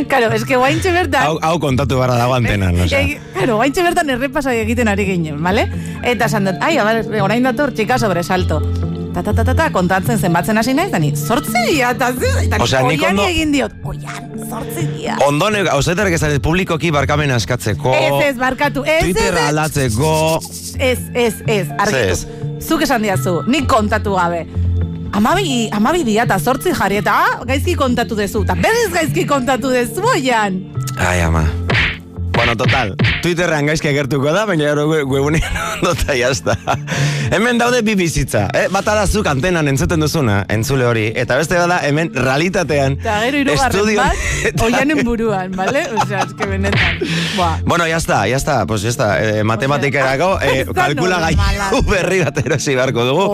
[0.09, 1.23] Karo, es que guaintxe bertan...
[1.25, 5.43] hau, hau kontatu barra dago antenan, no Eh, Claro, guaintxe bertan errepasa egiten ari ginen,
[5.43, 5.69] vale?
[6.03, 8.61] Eta esan dut, ai, abar, orain dator, txika sobresalto.
[9.15, 12.13] Ta, ta, ta, ta, ta, kontatzen zenbatzen hasi naiz, dani, sortzi dia, eta
[12.61, 15.17] Osea, nik oiani ondo- egin diot, oian, sortzi dia.
[15.27, 20.13] Ondone, hauzetarek ez publikoki barkamena eskatzeko, Ez, ez, barkatu, ez, ez, Twitter aldatzeko,
[20.79, 22.39] ez, ez, ez, argitu.
[22.61, 24.45] Zuk esan diazu, nik kontatu gabe.
[25.13, 28.45] Amabi, amabi dia eta zortzi jarri eta ah, gaizki kontatu dezu.
[28.47, 30.61] Eta berriz gaizki kontatu dezu, oian.
[30.99, 31.43] Ai, ama.
[32.37, 36.55] Bueno, total, Twitterrean gaizki agertuko da, baina gero we- webunean ondota jazta.
[37.31, 38.67] hemen daude bi bizitza, eh?
[38.73, 42.97] Bata da zuk antenan entzuten duzuna, entzule hori, eta beste da hemen realitatean.
[43.01, 45.85] Eta gero irugarren estudio- bat, oianen buruan, bale?
[46.01, 47.03] Osea, eske benetan.
[47.37, 47.59] Buah.
[47.67, 49.11] Bueno, ya está, ya está, pues ya está.
[49.23, 53.29] Eh, matematikerako, eh, kalkula gaitu berri bat erosi beharko dugu.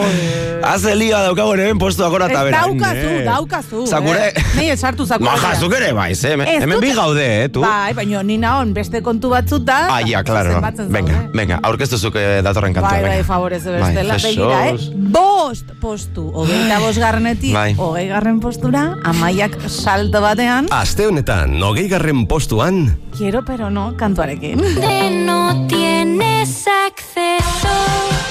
[0.66, 2.64] Haze liga daukagu hemen postu agora eta Ez bera.
[2.66, 3.86] daukazu, daukazu.
[3.86, 4.44] Zakure- Eh?
[4.56, 5.30] Nei esartu zakure.
[5.30, 6.32] Maja, zuk ere baiz, eh?
[6.34, 7.60] Hemen, hemen bi gaude, eh, tu?
[7.62, 9.75] Bai, baina ni naon beste kontu batzuta.
[9.76, 10.60] Ah, ja, claro.
[10.88, 12.90] Venga, venga, aurkeztu zuk eh, datorren kantua.
[12.90, 13.24] Bai, bai, venga.
[13.28, 14.18] favorez Bai, bestela.
[14.22, 14.76] Begira, eh?
[15.16, 17.74] Bost postu, hogeita bost garrenetik, Bai.
[17.78, 24.58] hogei garren postura, amaiak salto batean, Aste honetan, hogeigarren postuan, quiero pero no, kantuarekin.
[24.80, 28.25] De no tienes acceso.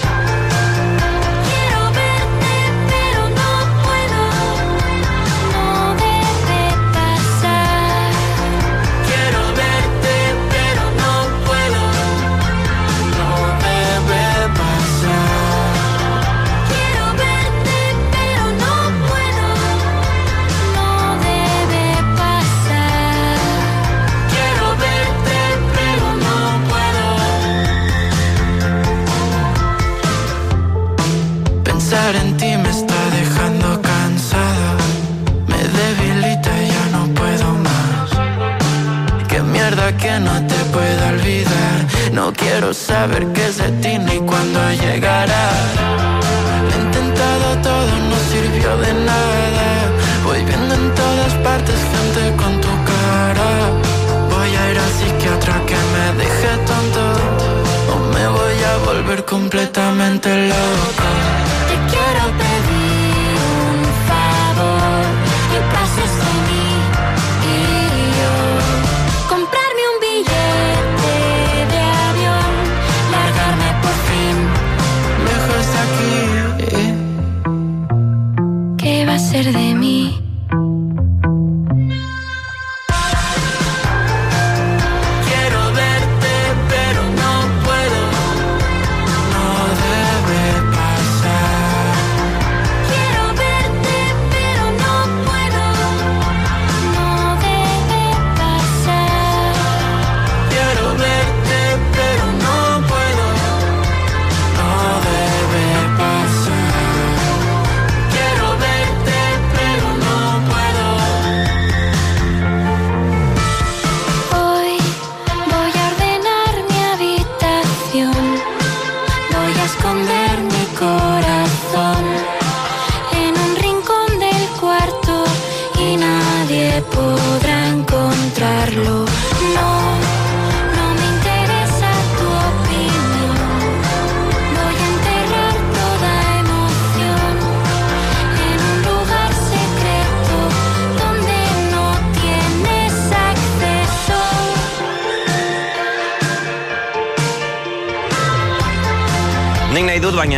[42.16, 45.46] No quiero saber qué es de ti ni cuándo llegará.
[46.70, 49.68] He intentado todo, no sirvió de nada.
[50.24, 53.50] Voy viendo en todas partes gente con tu cara.
[54.34, 57.04] Voy a ir al psiquiatra que me deje tonto.
[57.94, 61.08] O me voy a volver completamente loco.
[61.68, 63.36] Te quiero pedir
[63.72, 65.04] un favor
[65.54, 66.05] y pases
[79.40, 80.25] hacer de mí?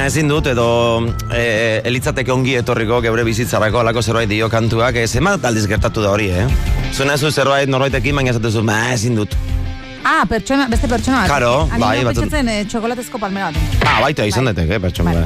[0.07, 0.67] Ezin dut, edo
[1.35, 6.13] e, elitzateke ongi etorriko geure bizitzarako alako zerbait dio kantuak, ez emat aldiz gertatu da
[6.15, 6.47] hori, eh?
[6.95, 9.35] Zuen ez zerbait norbaitekin, baina esatezu, ma, ezin dut.
[10.07, 11.27] Ah, pertsona, beste pertsona bat.
[11.33, 13.81] Karo, Ani bai, batzuk- pentsatzen eh, txokolatezko palmera bat.
[13.83, 15.11] Ah, baita izan daiteke, pertsona.
[15.17, 15.25] Bai.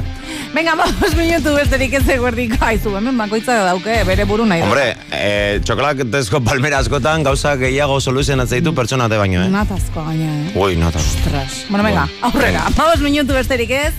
[0.56, 4.64] Venga, vamos minutu besterik ez eguerdiko aizu, hemen bakoitza dauke bere buru nahi.
[4.66, 9.52] Hombre, eh, txokolatezko palmera askotan gauza gehiago soluzionatzen ditu pertsona te baino, eh?
[9.54, 10.56] Natazko gaina, eh?
[10.58, 10.98] Ui, nata.
[10.98, 11.62] Ostras.
[11.70, 12.66] Bueno, venga, aurrera.
[12.74, 13.92] Vamos minutu besterik ez.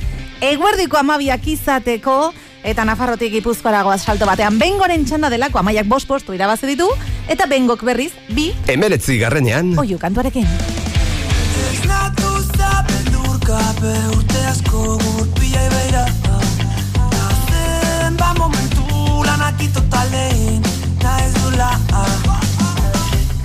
[0.43, 2.13] Eguerdiko amabiak izateko
[2.67, 6.89] eta Nafarrotik Gipuzkoaragoaz salto batean bengoren txanda delako amaiak bost postu irabazi ditu
[7.31, 8.49] eta bengok berriz bi.
[8.67, 10.43] Emeretzi garrenean, oiu kantuarekin.
[11.69, 16.03] Esnatu zabeldurgabe urte asko gurpila ibeira
[17.15, 20.59] Nazen ba momentu lanak itotalein
[21.05, 21.71] naiz dula.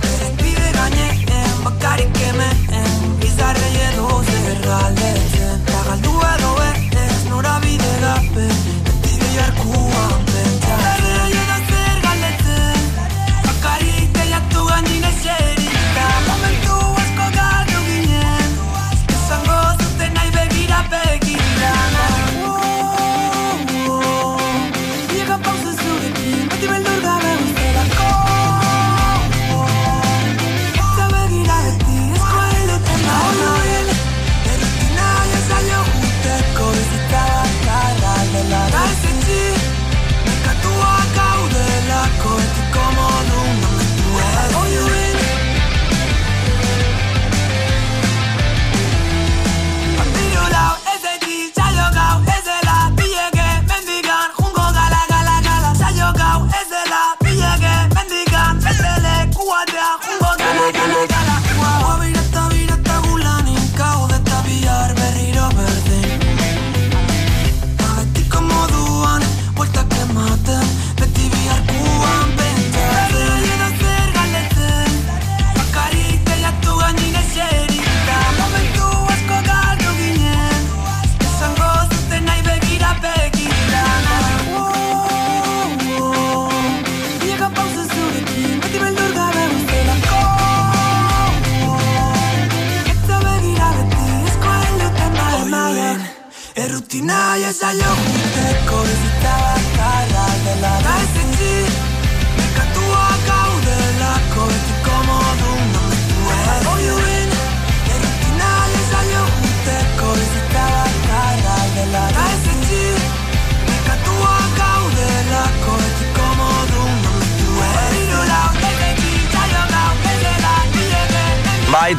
[0.03, 5.38] Bere pide gainean bakarik hemen Bizarre edo edo
[7.39, 8.48] ez norabide gabe Beti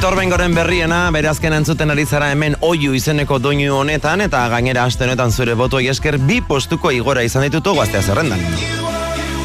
[0.00, 4.86] Bai, torbengoren berriena, bere azken entzuten ari zara hemen oiu izeneko doinu honetan, eta gainera
[4.88, 8.40] aste honetan zure botoi esker bi postuko igora izan ditutu gaztea zerrendan.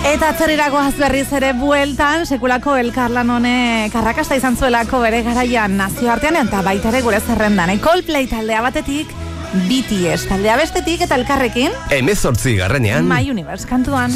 [0.08, 6.62] Eta atzerrirako berriz ere bueltan, sekulako elkarlan honek arrakasta izan zuelako bere garaian nazioartean eta
[6.64, 7.76] baita ere gure zerrendan.
[7.76, 9.12] E, Coldplay taldea batetik,
[9.68, 13.03] BTS taldea bestetik eta elkarrekin, Emezortzi garrenean.
[13.12, 14.16] My Universe kantuan.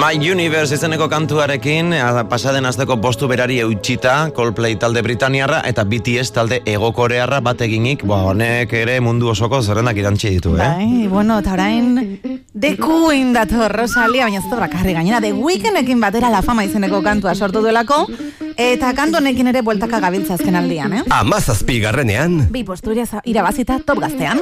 [0.00, 1.90] My Universe izeneko kantuarekin,
[2.30, 8.22] pasaden azteko postu berari eutxita, Coldplay talde Britaniarra eta BTS talde egokorearra bat eginik, ba,
[8.30, 10.62] honek ere mundu osoko zerrendak irantzi ditu, eh?
[10.64, 11.98] Bai, bueno, eta orain
[12.54, 17.34] The Queen dator Rosalia, baina ez bakarri gainera The Weekendekin batera la fama izeneko kantua
[17.34, 18.06] sortu duelako,
[18.56, 21.04] eta kantu honekin ere bueltaka gabiltza azken aldian, eh?
[21.10, 22.46] Amazazpi garrenean.
[22.50, 24.40] Bi postu ira- irabazita top gaztean.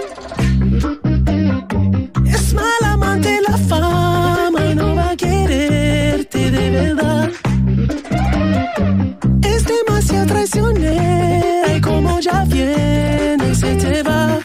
[10.28, 14.38] Demasiado traicionera y como ya viene se te va.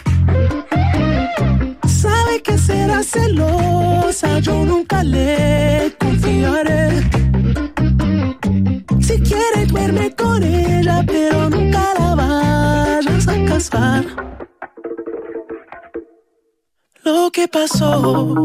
[1.87, 7.09] Sabe que será celosa, yo nunca le confiaré.
[9.01, 14.05] Si quiere duerme con ella, pero nunca la vayas a casar.
[17.03, 18.37] Lo que pasó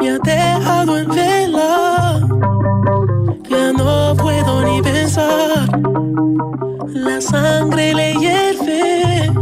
[0.00, 2.28] me ha dejado en vela.
[3.48, 5.68] Ya no puedo ni pensar.
[6.86, 9.32] La sangre le hierve.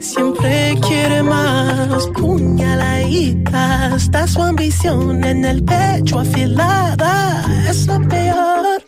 [0.00, 2.06] Siempre quiere más.
[2.08, 3.94] Puñaladita.
[3.96, 7.44] Está su ambición en el pecho afilada.
[7.68, 8.82] Es lo peor.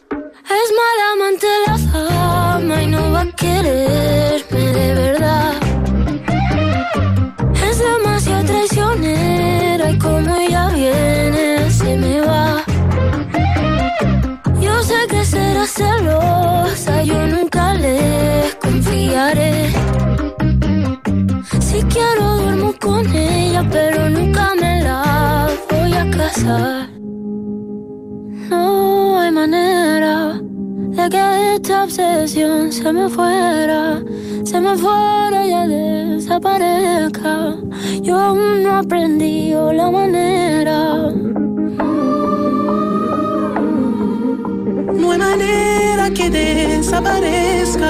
[0.59, 5.68] Es mala amante la fama y no va a quererme de verdad.
[15.79, 17.99] Celosa, yo nunca le
[18.61, 19.71] confiaré.
[21.61, 26.89] Si quiero duermo con ella, pero nunca me la voy a casar.
[28.51, 30.41] No hay manera
[30.97, 34.03] de que esta obsesión se me fuera,
[34.45, 37.55] se me fuera y desaparezca.
[38.03, 40.79] Yo aún no aprendí la manera.
[45.11, 47.89] Hay manera que desaparezca.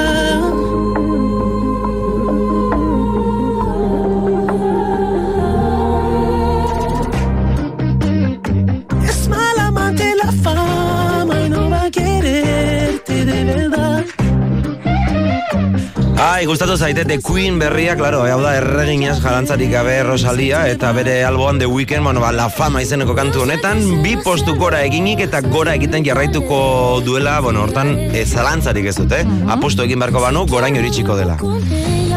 [16.18, 21.20] Bai, gustatu zaite The Queen berria, claro, hau da erreginaz jarantzarik gabe Rosalia eta bere
[21.22, 25.44] alboan The Weeknd, bueno, ba, La Fama izeneko kantu honetan, bi postu gora eginik eta
[25.46, 26.58] gora egiten jarraituko
[27.06, 31.38] duela, bueno, hortan e, zalantzarik ez dute, apostu egin beharko banu, gorain iritsiko dela.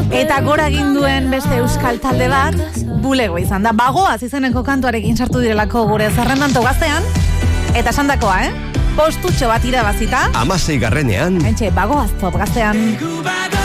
[0.10, 2.58] Eta gora egin duen beste euskal talde bat,
[3.06, 3.78] bulego izan da.
[3.78, 7.06] Bagoaz izeneko kantuarekin sartu direlako gure zerrendan gaztean,
[7.76, 8.70] eta esandakoa, eh?
[8.98, 13.61] Postutxo bat irabazita, Amasei garrenean, Entxe, bagoaz top gaztean.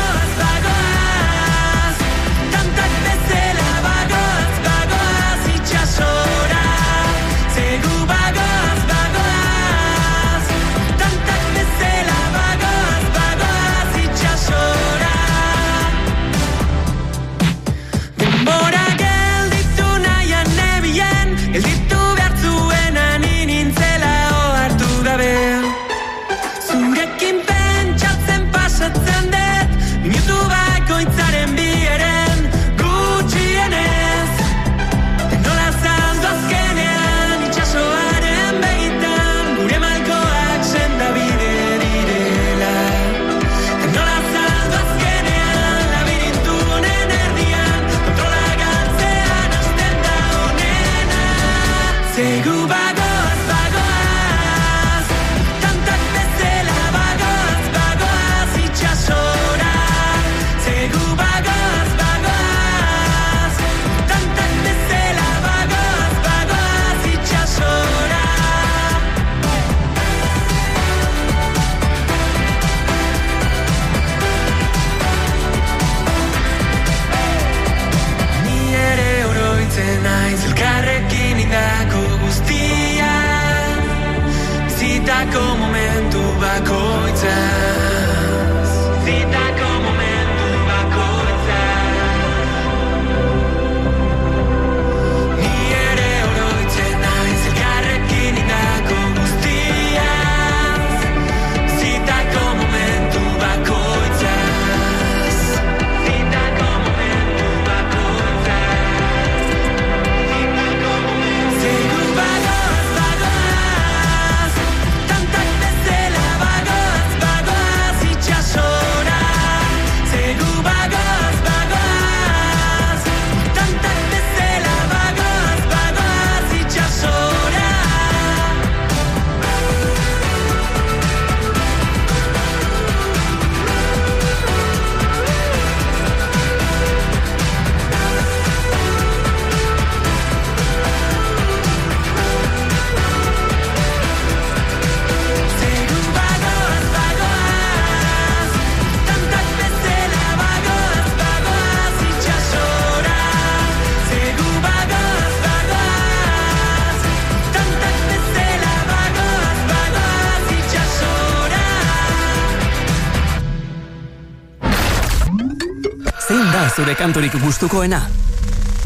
[166.87, 167.99] Zure kanturik gustukoena?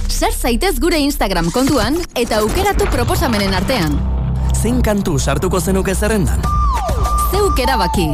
[0.09, 3.99] Sar zaitez gure Instagram kontuan eta aukeratu proposamenen artean.
[4.57, 6.41] Zein kantu sartuko zenuke zerrendan?
[7.29, 8.09] Zeuk erabaki.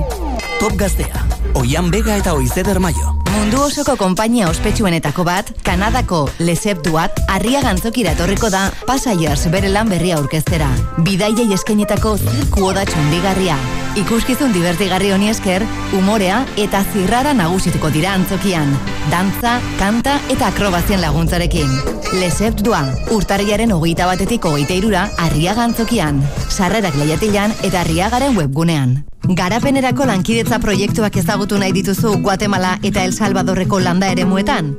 [0.59, 1.22] Top gaztea,
[1.55, 3.14] Oian Bega eta Oizeder Maio.
[3.30, 9.93] Mundu osoko konpainia ospetsuenetako bat, Kanadako Lesep Duat, arria gantzokira etorriko da Passengers bere lan
[9.93, 10.72] berria aurkeztera.
[10.99, 13.61] Bidaiei eskenetako zirku oda txundigarria.
[13.97, 15.62] Ikuskizun divertigarri honi esker,
[15.97, 18.74] umorea eta zirrara nagusituko dira antzokian.
[19.09, 21.70] Dantza, kanta eta akrobazien laguntzarekin.
[22.20, 22.82] Lesep Dua,
[23.16, 26.20] urtarriaren hogeita batetik hogeita irura, arria gantzokian.
[26.51, 28.99] Sarrerak lehiatilan eta arriagaren webgunean.
[29.32, 34.74] Garapenerako lankidetza proiektuak ezagutu nahi dituzu Guatemala eta El Salvadorreko landa eremuetan?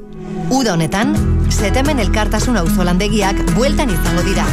[0.54, 1.18] Uda honetan,
[1.50, 4.46] setemen elkartasun auzolandegiak bueltan izango dira.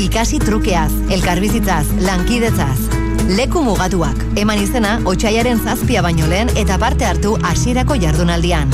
[0.00, 2.93] Ikasi trukeaz, elkarbizitzaz, lankidetzaz.
[3.24, 8.68] Leku mugatuak, eman izena otxaiaren zazpia baino lehen eta parte hartu hasierako jardunaldian.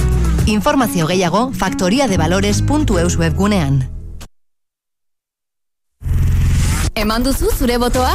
[0.51, 3.85] Informazio gehiago faktoriadevalores.eus webgunean.
[6.99, 8.11] Eman duzu zure botoa?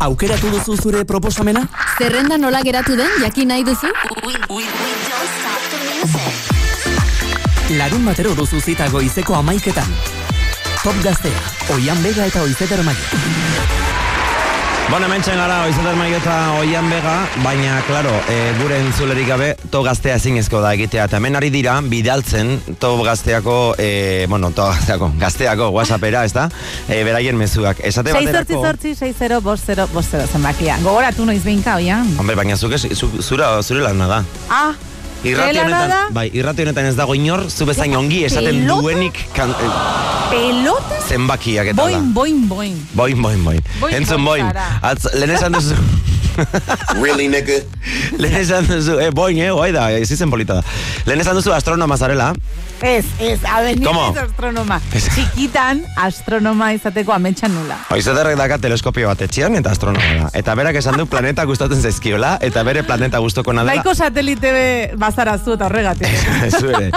[0.00, 1.68] Aukeratu duzu zure proposamena?
[1.98, 3.92] Zerrenda nola geratu den jakin nahi duzu?
[7.76, 9.96] Larun batero duzu zita goizeko amaiketan.
[10.82, 13.83] Top gaztea, Oian Bega eta Oizeder Maio.
[14.90, 19.80] Bueno, hementxen gara, oizater maio eta oian bega, baina, klaro, e, gure entzulerik gabe, to
[19.82, 21.06] gaztea ezinezko da egitea.
[21.08, 26.46] Eta hemen ari dira, bidaltzen, to gazteako, e, bueno, to gazteako, gazteako, whatsappera, ez da?
[26.86, 27.80] E, beraien mezuak.
[27.80, 28.60] Esate 6 baterako...
[28.60, 30.76] sortzi sortzi 6 0 bost 0 bost 0 zenbakia.
[30.84, 32.12] Gogoratu noiz behinka, oian.
[32.20, 34.24] Hombre, baina zuk ez, zu, zura, zure lana da.
[34.52, 34.74] Ah,
[35.24, 38.80] Irrati honetan, bai, irrati honetan ez dago inor, zu bezain ongi esaten Pelota?
[38.84, 39.70] duenik kan, eh,
[40.30, 40.98] Pelota?
[41.08, 41.82] zenbakiak eta da.
[41.86, 42.74] Boin, boin, boin.
[42.92, 43.62] Boin, boin, boin.
[43.80, 44.44] Boin, Entzun boin.
[44.82, 45.78] Atz, lehen esan duzu.
[47.02, 47.60] really, nigga?
[48.20, 50.66] Lehen esan duzu, eh, boin, eh, guai da, ez izen polita da.
[51.08, 52.34] Lehen esan duzu astronoma zarela.
[52.82, 54.08] Ez, ez, abenir Komo?
[54.10, 54.80] ez astronoma.
[54.92, 57.76] Txikitan astronoma izateko ametsan nula.
[57.94, 60.28] Oizeterrek daka teleskopio bat etxean eta astronoma da.
[60.36, 63.76] Eta berak esan du planeta gustatzen zaizkiola, eta bere planeta gustokona dela.
[63.78, 66.08] Nahiko satelite be- bazara zu eta horregatik.
[66.44, 66.90] Ez ere.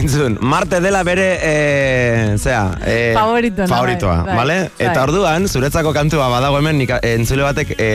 [0.00, 4.58] Entzun, Marte dela bere, e, zea, e, Favoritoena, favoritoa, bai, bai, vale?
[4.78, 4.86] bai.
[4.86, 7.90] Eta orduan, zuretzako kantua badago hemen, nik, entzule batek e,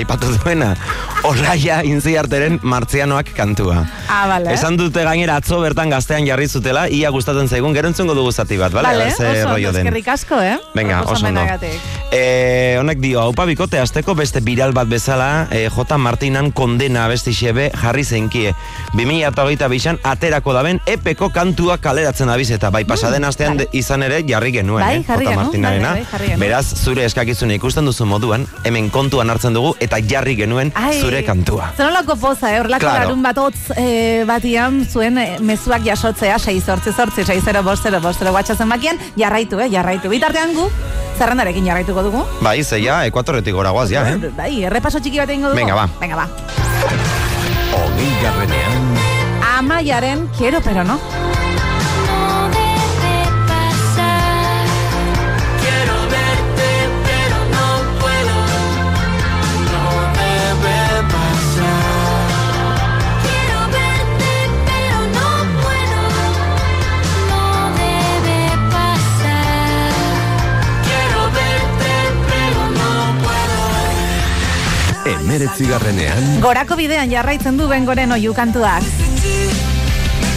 [0.00, 0.72] aipatu duena,
[1.28, 3.84] Olaia intziarteren martzianoak kantua.
[4.10, 4.50] Ah, bale.
[4.56, 8.56] Esan dute gainera atzo bertan gaztean jarri zutela, ia gustatzen zaigun, gero entzungo dugu zati
[8.56, 8.88] bat, bale?
[8.88, 9.86] Vale, Ze oso, rollo den.
[9.86, 10.58] eskerrik asko, eh?
[10.74, 11.40] Venga, oso ondo.
[11.40, 11.80] Proposamenagatik.
[12.12, 15.98] E, honek dio, haupa bikote azteko beste biral bat bezala, e, J.
[15.98, 18.54] Martinan kondena abesti xebe jarri zeinkie.
[18.94, 24.22] 2008 bisan aterako daben epeko kantua kaleratzen abiz eta bai pasaden astean de- izan ere
[24.28, 25.30] jarri genuen, Mm, Bai, eh, jarri J.
[25.30, 25.88] genuen, Martinarena.
[25.92, 26.40] bai, bai, jarri genuen.
[26.40, 31.24] Beraz, zure eskakizuna ikusten duzu moduan, hemen kontuan hartzen dugu eta jarri genuen Ai, zure
[31.24, 31.72] kantua.
[31.76, 32.60] Zenolako poza, eh?
[32.60, 33.04] Horlako Claro.
[33.04, 35.82] larun bat hotz eh, batian zuen eh, mezuak
[36.12, 39.70] jasotzea, 6 sortzi sortzi, 6 0 bost 0 bost 0 WhatsApp zenbakian, jarraitu, eh?
[39.70, 40.08] Jarraitu.
[40.08, 40.68] Bitartean gu,
[41.18, 42.24] zerrendarekin jarraituko dugu.
[42.42, 44.30] Bai, zeia, ekuatorretik gora guaz, ja, eh?
[44.36, 45.60] Bai, errepaso txiki bat egingo dugu.
[45.60, 45.88] Venga, ba.
[46.00, 46.28] Venga, ba.
[49.58, 50.98] Amaiaren, quiero pero no.
[75.08, 78.86] Emeretzi garrenean, Gorako bidean jarraitzen du bengoren oiu kantuak.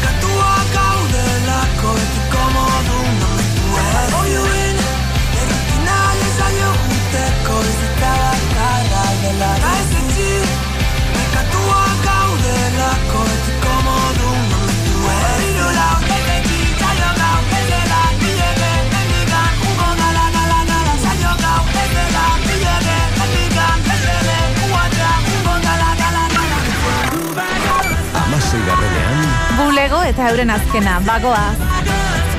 [0.06, 0.56] Kantua
[29.86, 31.44] Bulego eta euren azkena, bagoa.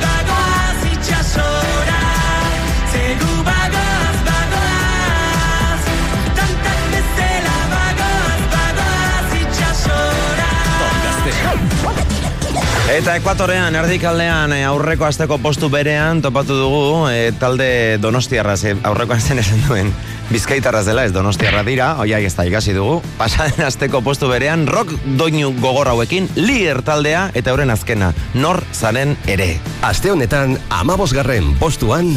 [0.02, 1.98] Bagoaz itxasora
[2.90, 5.84] Zegu bagoaz, bagoaz
[6.40, 9.30] Tantak bezala bagoaz, bagoaz
[12.96, 19.20] Eta ekuatorean, erdikaldean, eh, aurreko asteko postu berean topatu dugu eh, talde donostiarra, ze aurrekoan
[19.22, 19.94] zen esan duen
[20.30, 22.98] bizkaitarraz dela, ez donostiarra dira, oiai ez da ikasi dugu.
[23.18, 29.16] Pasaden asteko postu berean, rock doinu gogor hauekin, lier taldea eta euren azkena, nor zaren
[29.26, 29.56] ere.
[29.82, 32.12] aste honetan amabosgarren postuan,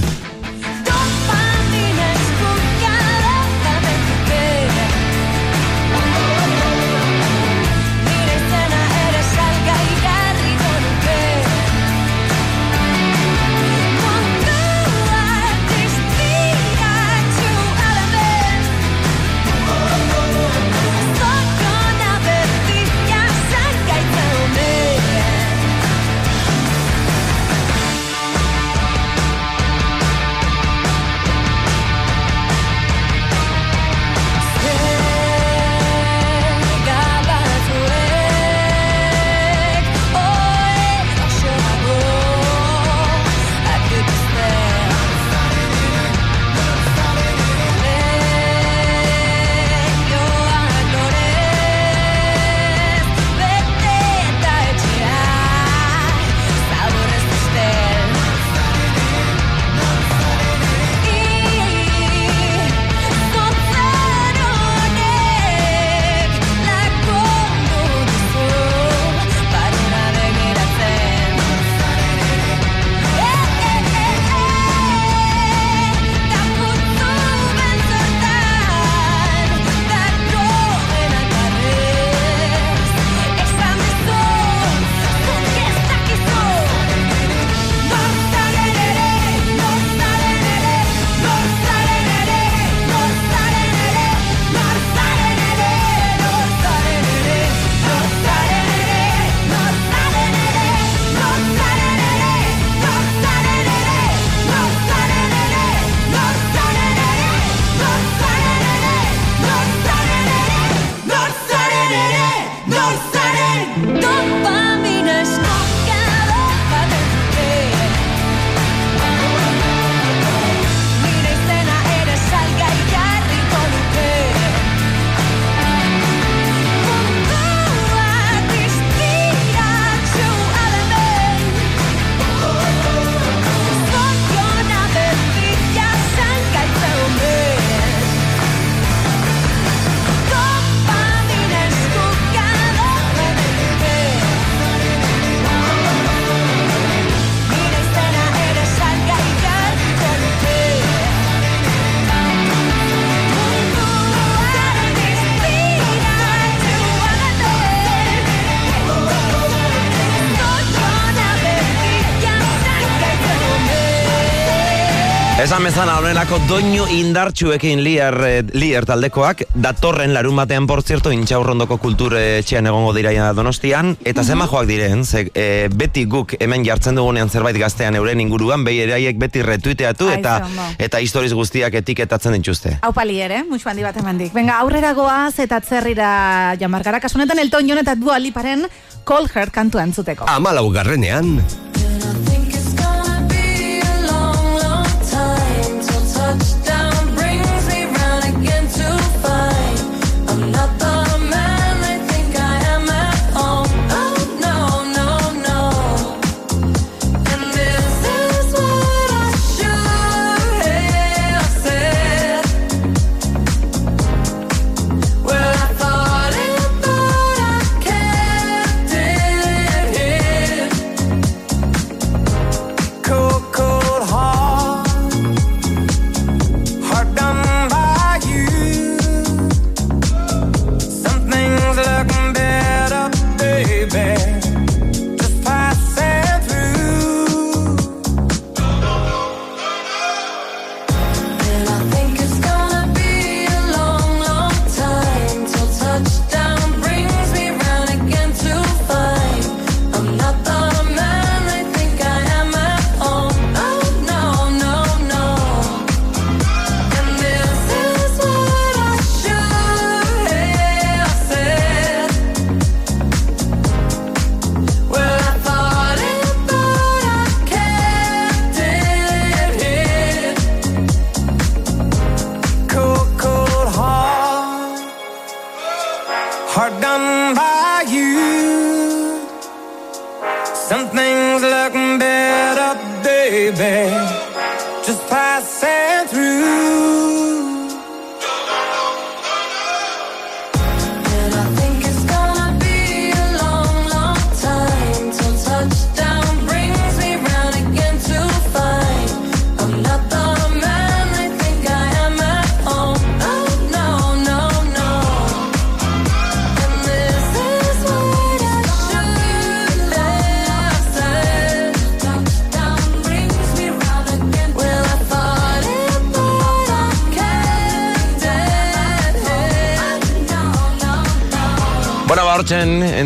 [165.49, 171.79] Esan bezala honelako doinu indartxuekin lier, eh, lier taldekoak, datorren larun batean, por zierto, intxaurrondoko
[171.81, 176.93] kultur etxean egongo diraia donostian, eta zema joak diren, ze, eh, beti guk hemen jartzen
[177.01, 180.35] dugunean zerbait gaztean euren inguruan, behi eraiek beti retuiteatu eta
[180.77, 182.75] eta historiz guztiak etiketatzen dituzte.
[182.83, 184.31] Hau pali ere, musu handi bat emandik.
[184.31, 186.11] Venga, aurrera goaz eta atzerrira
[186.59, 186.99] jamargara.
[186.99, 188.67] Kasunetan Elton John eta Dua Liparen
[189.03, 190.29] Call Her kantua entzuteko.
[190.29, 191.39] Amalau garrenean,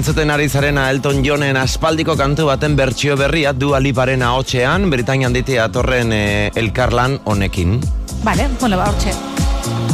[0.04, 5.70] entzuten ari zarena Elton Johnen aspaldiko kantu baten bertsio berria du aliparen ahotxean, Britainian ditea
[5.70, 7.78] atorren eh, elkarlan honekin.
[8.26, 9.14] Vale, bueno, ba, hortxe.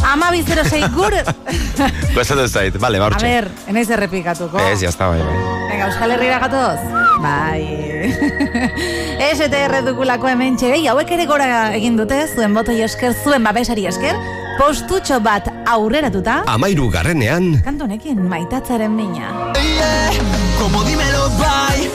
[0.10, 1.14] Ama bizero sei gur...
[2.16, 3.30] Kuestatu zait, bale, ba, A hortxe.
[3.30, 4.58] ber, enaiz errepikatuko.
[4.72, 5.38] Ez, jazta, bai, bai.
[5.76, 6.82] Venga, Euskal Herrira gatoz?
[7.22, 7.62] Bai.
[9.36, 14.18] STR dukulako hemen txegei, hauek ere gora egin dute, zuen botoi esker, zuen babesari esker,
[14.58, 19.30] postutxo bat aurreratuta, amairu garrenean, kantu honekin maitatzaren mina.
[20.60, 21.90] Como dímelo, bye.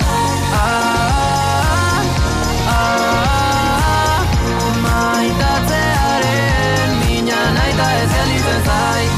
[0.53, 2.03] Ah,
[2.69, 4.25] ah,
[4.83, 9.13] maitatzearen mina naita ez gelitzen zaita.
[9.13, 9.14] Ah,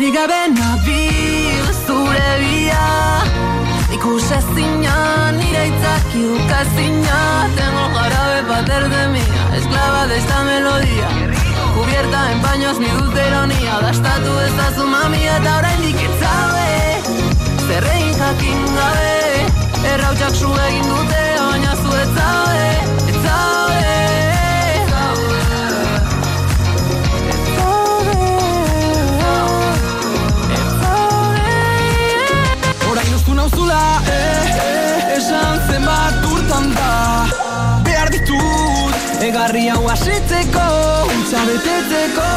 [0.00, 3.22] gabe, biderik gabe nabil zure bia.
[3.92, 11.08] Ikusezina, nire itzaki ukazina Tengo jarabe pater de mía, esclava de esta melodía
[11.74, 13.80] Cubierta en paños mi dulce ironía.
[13.80, 17.00] Dastatu ezazu mami eta oraindik etzabe
[17.66, 19.18] Zerrein jakin gabe
[19.94, 22.47] Errautxak su egin dute, baina zu
[39.38, 40.66] ditut, egarri hau asitzeko,
[41.14, 42.30] utza betetzeko.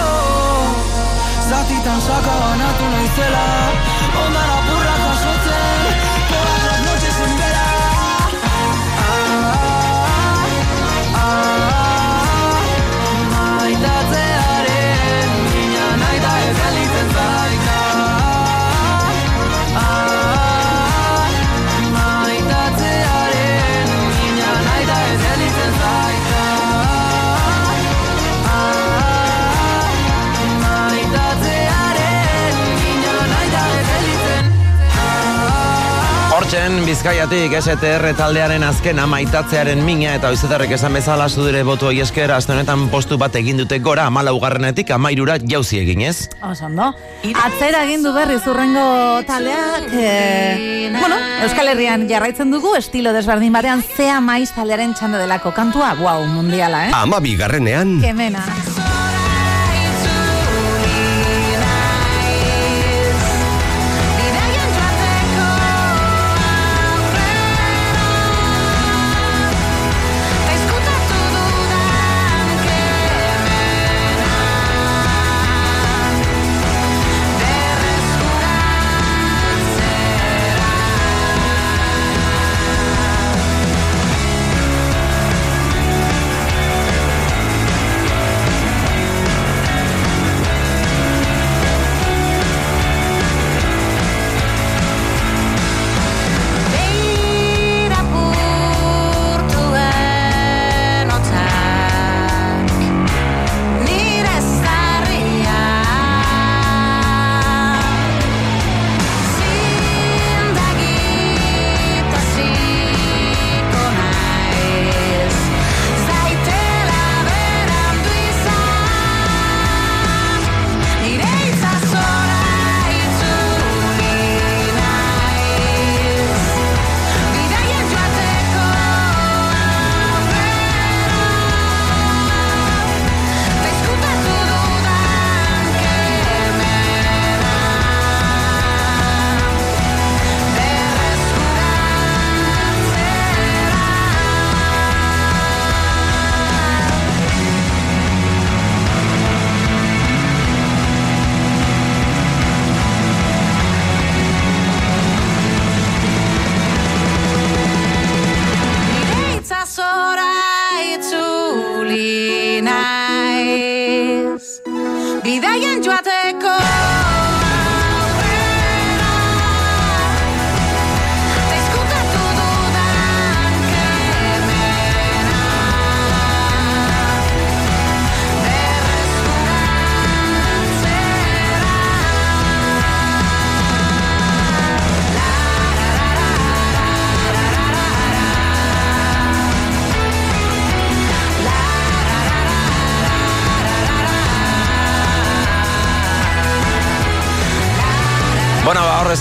[1.49, 3.45] Zatitan saka banatu naizela,
[4.24, 6.11] ondan apurra jasotzen
[36.52, 42.52] Hementxen Bizkaiatik STR taldearen azkena maitatzearen mina eta oizetarrek esan bezala zudere botu esker aste
[42.52, 46.28] honetan postu bat egin dute gora amala ugarrenetik amairura jauzi eginez.
[46.44, 46.90] Oso ondo.
[47.45, 48.84] Atzera egin du berri zurrengo
[49.23, 55.56] taldeak, eh, bueno, Euskal Herrian jarraitzen dugu, estilo desberdin batean, zea maiz taldearen txanda delako
[55.56, 56.95] kantua, guau, mundiala, eh?
[56.99, 58.44] Ama bigarrenean, Kemena.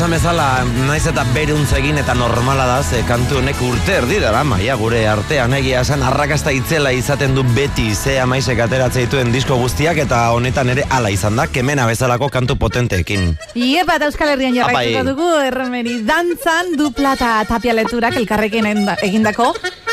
[0.01, 4.41] Esan bezala, naiz eta beruntz egin eta normala da, ze kantu honek urte erdi dara,
[4.49, 9.59] maia gure artean egia esan arrakasta itzela izaten du beti ze amaisek ateratzen dituen disko
[9.61, 13.35] guztiak eta honetan ere ala izan da, kemena bezalako kantu potenteekin.
[13.53, 19.51] Iepa eta Euskal Herrian jarraituko dugu, erremeri dantzan dupla eta tapialeturak elkarrekin enda- egindako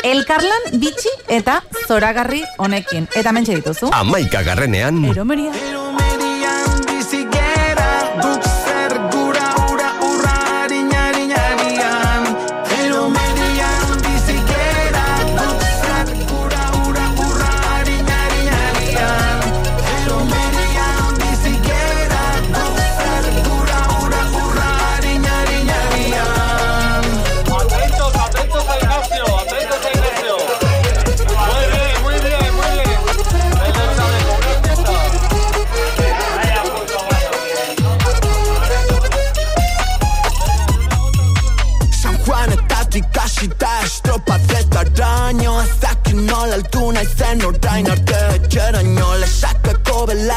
[0.08, 3.10] elkarlan bitxi eta zoragarri honekin.
[3.14, 3.92] Eta mentxe dituzu.
[3.92, 5.52] amaika garrenean, Eromeria.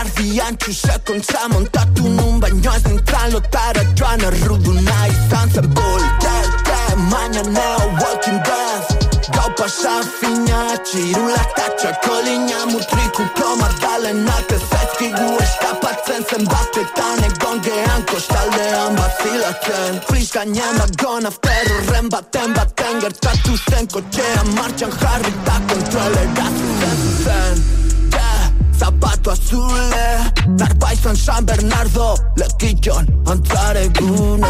[0.02, 5.68] Lesakako belardian txusekontza montatu nun Baino ez nintzen lotara joan erruduna izan zen.
[5.74, 12.66] Bultete, mañaneo, walking death Gau pasa fina, txirula eta txakolina.
[12.72, 22.10] Mutrikuko mardalenak ez zaizkigu eskapatzen Zenbatetan egon gehan kostaldean bazilatzen Fris gainean dagon after horren
[22.10, 23.00] baten baten.
[23.02, 27.70] Gertatu zen kotxean martxan jarri eta kontrolera zuzen zuzen
[28.12, 28.51] Yeah,
[28.82, 30.08] zapato azule
[30.60, 34.48] Zarpa izan San Bernardo Lekillon antzaregune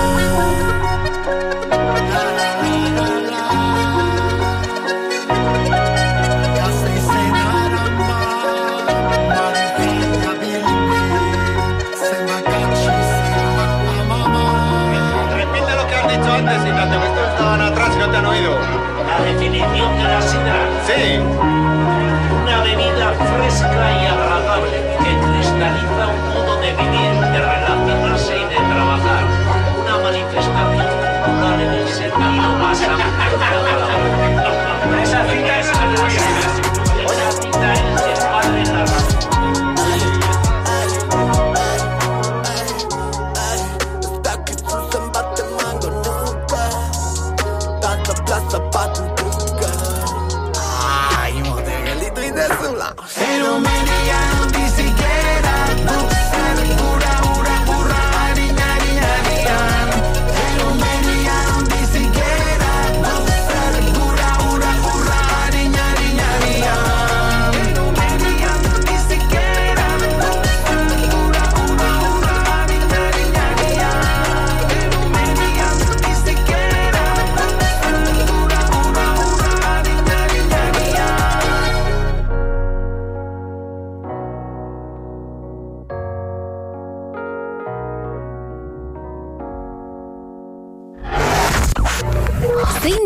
[15.35, 18.25] Repite lo que has dicho antes, Ignacio, que estos estaban atrás y no te han
[18.25, 18.60] oído.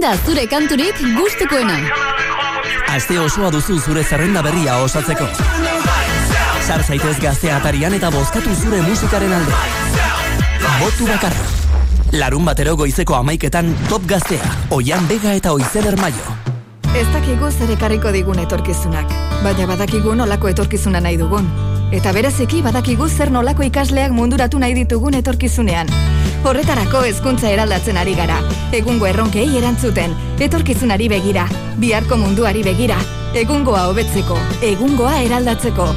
[0.05, 1.75] Da zure kanturik gustukoena?
[2.93, 5.25] Aste osoa duzu zure zerrenda berria osatzeko.
[6.61, 9.55] Sar zaitez gaztea atarian eta bozkatu zure musikaren alde.
[10.77, 11.47] Botu bakarra.
[12.19, 16.37] Larun batero goizeko amaiketan top gaztea, oian bega eta oizeder maio.
[16.93, 19.09] Ez dakigu zer ekarriko digun etorkizunak,
[19.41, 21.49] baina badakigu nolako etorkizuna nahi dugun.
[21.91, 25.89] Eta bereziki badakigu zer nolako ikasleak munduratu nahi ditugun etorkizunean.
[26.43, 28.41] Horretarako hezkuntza eraldatzen ari gara.
[28.75, 31.47] Egungo erronkei erantzuten, etorkizunari begira,
[31.79, 32.99] biharko munduari begira,
[33.37, 34.37] egungoa hobetzeko,
[34.73, 35.87] egungoa eraldatzeko.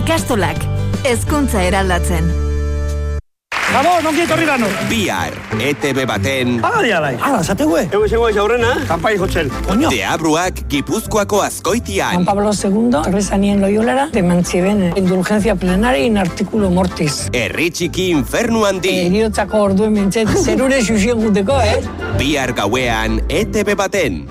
[0.00, 0.60] Ikastolak,
[1.04, 2.47] hezkuntza eraldatzen.
[3.78, 4.66] Gabon, ongi etorri dano.
[4.90, 6.56] Bihar, ETB baten...
[6.66, 7.12] Adi alai.
[7.22, 7.84] Hala, zategue.
[7.86, 9.52] Ego izango ez aurrena, kanpai jotzen.
[9.70, 9.92] Oño.
[9.92, 12.24] Deabruak Gipuzkoako Juan azkoitian.
[12.26, 17.28] Pablo II, Resanien Loyolara, te manchiben indulgencia plenaria in artículo mortis.
[17.30, 18.96] Herri txiki infernu handi.
[19.06, 21.78] Eriotzako orduen mintzet, zerure xusien guteko, eh?
[22.18, 24.24] Bihar gauean, ETB baten.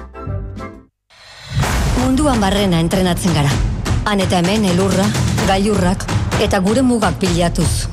[2.01, 3.55] Munduan barrena entrenatzen gara.
[4.11, 5.07] Han eta hemen elurra,
[5.47, 6.03] gailurrak
[6.43, 7.87] eta gure mugak pilatuz.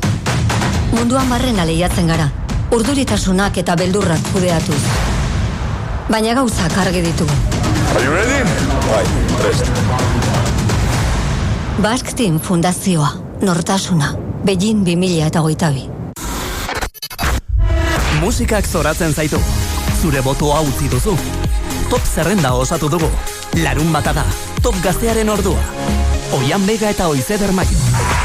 [0.94, 2.28] Munduan barrena lehiatzen gara.
[2.74, 4.80] Urduritasunak eta beldurrak kudeatuz.
[6.08, 7.34] Baina gauzak argi ditugu.
[7.94, 8.38] Are you ready?
[8.88, 9.04] Bai,
[9.40, 9.70] prest.
[11.82, 13.10] Basque Team Fundazioa,
[13.42, 14.14] Nortasuna,
[14.44, 15.84] Beijing 2000 eta goita bi.
[18.20, 19.40] Musikak zoratzen zaitu.
[20.00, 21.16] Zure botoa utzi duzu.
[21.90, 23.10] Top zerrenda osatu dugu.
[23.62, 24.24] Larun bata da.
[24.62, 25.58] Top gaztearen ordua.
[26.38, 28.23] Oian bega eta oizeder maio.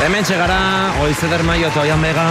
[0.00, 2.24] Hemen gara, oizeder maio eta oian bega,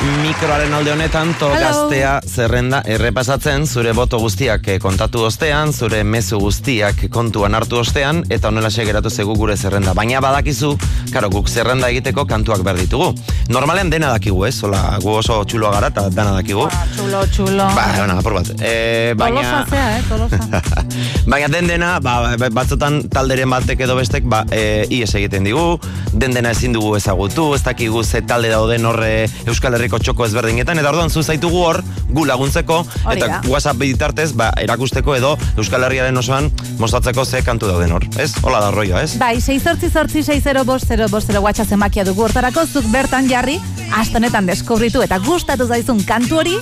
[0.00, 1.60] mikroaren alde honetan, to Hello.
[1.60, 8.22] gaztea zerrenda errepasatzen, zure boto guztiak eh, kontatu ostean, zure mezu guztiak kontuan hartu ostean,
[8.32, 9.92] eta honela geratu zegu gure zerrenda.
[9.94, 10.76] Baina badakizu,
[11.12, 13.14] karo, guk zerrenda egiteko kantuak behar ditugu.
[13.48, 14.62] Normalean dena dakigu, ez?
[14.64, 16.68] Hola, gu oso txuloa gara eta dena dakigu.
[16.96, 17.68] Txulo, txulo.
[17.76, 18.50] Ba, bueno, apur bat.
[18.60, 19.42] E, baina...
[19.42, 20.64] Tolosa zea, eh, tolosa.
[21.30, 25.76] Baina den dena, ba, ba- batzutan talderen batek edo bestek, ba, e, ies egiten digu,
[26.12, 30.78] den dena ezin dugu ezagutu, ez dakigu ze talde dauden horre Euskal Herriko txoko ezberdinetan,
[30.78, 33.40] eta orduan zu zaitugu hor, gu laguntzeko, eta.
[33.48, 38.32] WhatsApp bitartez, ba, erakusteko edo Euskal Herriaren osoan mostratzeko ze kantu dauden hor, ez?
[38.42, 39.16] Hola da rolloa, ez?
[39.18, 43.28] Bai, 6 sortzi sortzi 60 bost 0 bost 0 WhatsApp zenbakia dugu hortarako, zuk bertan
[43.30, 43.58] jarri,
[43.96, 46.56] astonetan deskubritu eta gustatu zaizun kantu hori,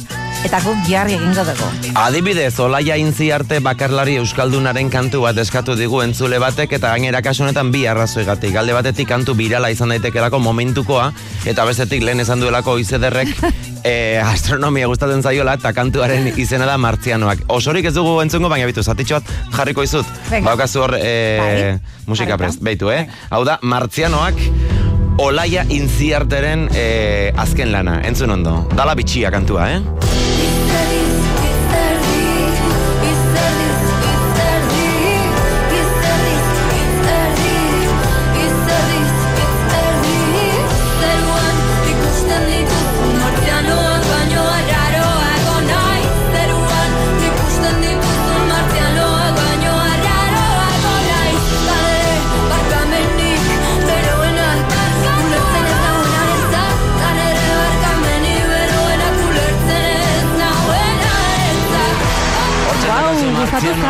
[0.46, 1.68] eta guk jarri egingo dugu.
[1.98, 7.42] Adibidez, Olaia Intzi arte bakarlari Euskaldunaren kantu bat eskatu digu entzule batek eta gainera kasu
[7.44, 8.54] honetan bi arrazoigatik.
[8.56, 11.10] Alde batetik kantu birala izan daitekelako momentukoa
[11.48, 13.32] eta bestetik lehen esan duelako izederrek
[13.84, 17.46] e, astronomia gustatzen zaiola eta kantuaren izena da martzianoak.
[17.58, 20.06] Osorik ez dugu entzungo, baina bitu, zatitxo bat jarriko izut.
[20.30, 20.52] Venga.
[20.52, 23.08] Baukazu hor e, musika prest, beitu, eh?
[23.30, 24.38] Hau da, martzianoak
[25.18, 28.60] Olaia Intziarteren e, azken lana, entzun ondo.
[28.78, 30.27] Dala bitxia kantua, eh?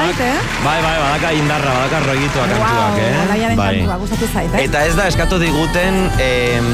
[0.08, 0.37] Gustatu zait, eh?
[0.58, 3.24] Bai, bai, badaka indarra, badaka kantuak, Wow, eh?
[3.24, 3.66] Olaiaren bai.
[3.78, 4.64] kantua, gustatu zait, eh?
[4.66, 6.66] Eta ez da eskatu diguten em,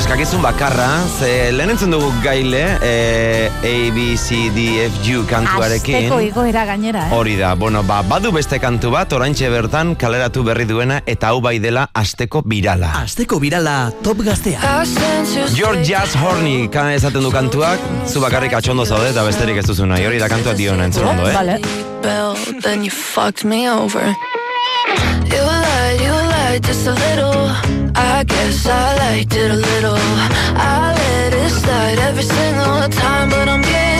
[0.00, 0.88] eskakizun bakarra,
[1.18, 5.98] ze lehen entzun dugu gaile eh, A, B, C, D, F, U kantuarekin.
[6.06, 7.18] Asteko igoera gainera, eh?
[7.18, 11.42] Hori da, bueno, ba, badu beste kantu bat, oraintxe bertan kaleratu berri duena, eta hau
[11.44, 12.94] bai dela asteko birala.
[13.04, 14.82] Asteko birala top gaztea.
[15.52, 19.84] George Jazz Horny ka esaten du kantuak, zu bakarrik atxondo zaude eta besterik ez duzu
[19.86, 21.60] nahi, hori da kantua diona entzun ondo, eh?
[22.02, 22.34] Bell,
[22.64, 24.04] then you fucked me over.
[25.32, 27.48] You lied, you lied just a little.
[27.94, 29.96] I guess I liked it a little.
[30.56, 33.91] I let it slide every single time, but I'm getting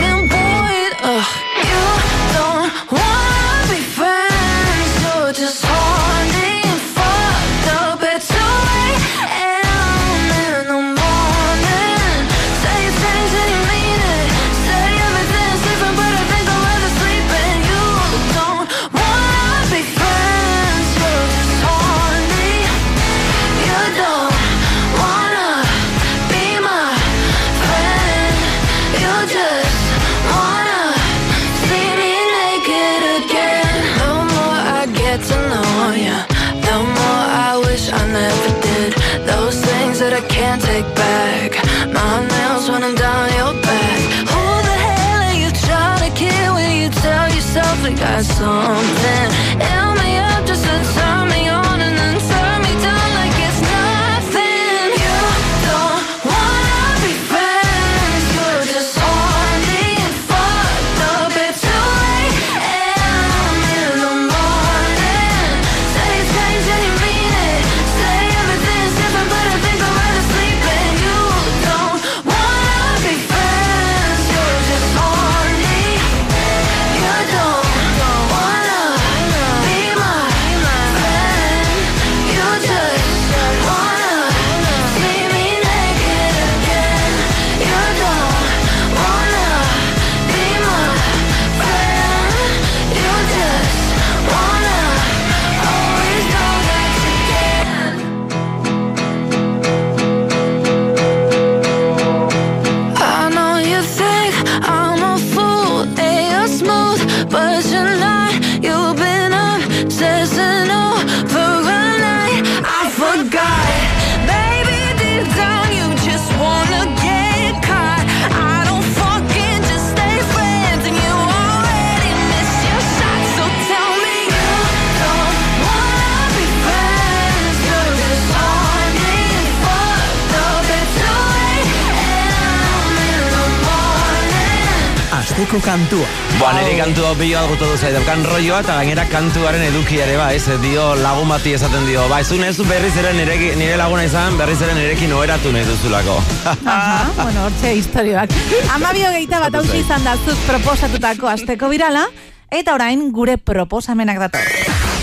[137.15, 141.29] nire pilo algo todo zaidan rolloa eta gainera kantuaren edukia ere ba, ez dio lagun
[141.29, 142.09] bati esaten dio.
[142.09, 145.65] Ba, ez du nezu berriz ere nireki, nire laguna izan, berriz ere nirekin oheratu nahi
[145.65, 146.17] duzulako.
[146.65, 148.31] Aha, bueno, hortxe historioak.
[148.75, 152.07] Amabio geita bat hausi izan da zuk proposatutako asteko birala,
[152.51, 154.49] eta orain gure proposamenak dator.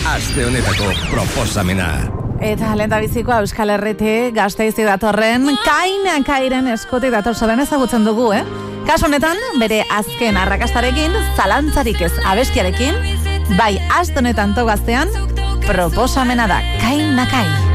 [0.09, 1.91] Aste honetako proposamena.
[2.41, 8.68] Eta lehen bizikoa Euskal Herriti gazteizi datorren, kaina kairen eskotik dator zoren ezagutzen dugu, eh?
[8.89, 12.97] Kasu honetan, bere azken arrakastarekin, zalantzarik ez abestiarekin,
[13.53, 15.13] bai astonetan togaztean,
[15.69, 17.68] proposamena da, kaina kai.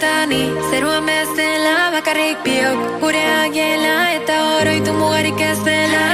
[0.00, 3.00] Zuetani Zeruan bezala bakarrik biok.
[3.00, 6.09] Gure agela eta oroitu mugarik ez dela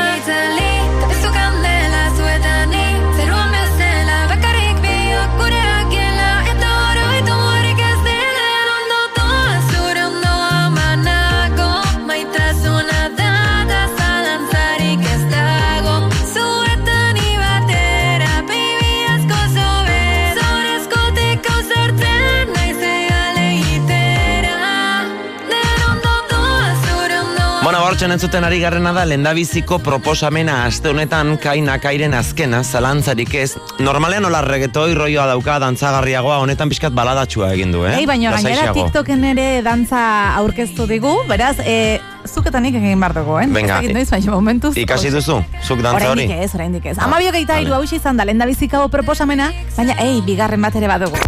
[28.17, 33.51] entzuten ari garrena da, lendabiziko proposamena aste honetan kaina kairen azkena, zalantzarik ez.
[33.85, 37.99] Normalean hola reggaetoi roioa dauka dantzagarriagoa, honetan pixkat baladatxua egin du, eh?
[37.99, 38.73] Ei, baina gainera.
[38.73, 40.01] TikToken ere dantza
[40.39, 43.51] aurkeztu digu, beraz, e, zuketanik egin behar dugu, eh?
[43.53, 44.73] Venga, Ez dakit noiz, baina momentuz.
[44.81, 46.25] Ikasi duzu, zuk dantza hori?
[46.25, 46.97] Oraindik ez, oraindik ez.
[47.05, 47.67] Amabio geita vale.
[47.67, 51.21] hiru hau izan da, lehen bizikabo proposamena, baina, ei, bigarren bat ere badugu.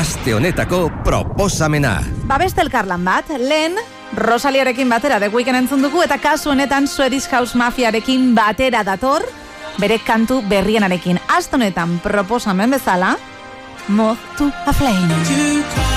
[0.00, 1.98] Aste honetako proposamena.
[2.24, 3.76] Ba beste elkarlan bat, lehen
[4.14, 9.26] Rosaliarekin batera The Weeknd entzun dugu eta kasu honetan Swedish House Mafiarekin batera dator
[9.78, 11.18] bere kantu berrienarekin.
[11.28, 13.16] Astonetan proposamen bezala
[13.88, 15.95] Moth to a Flame.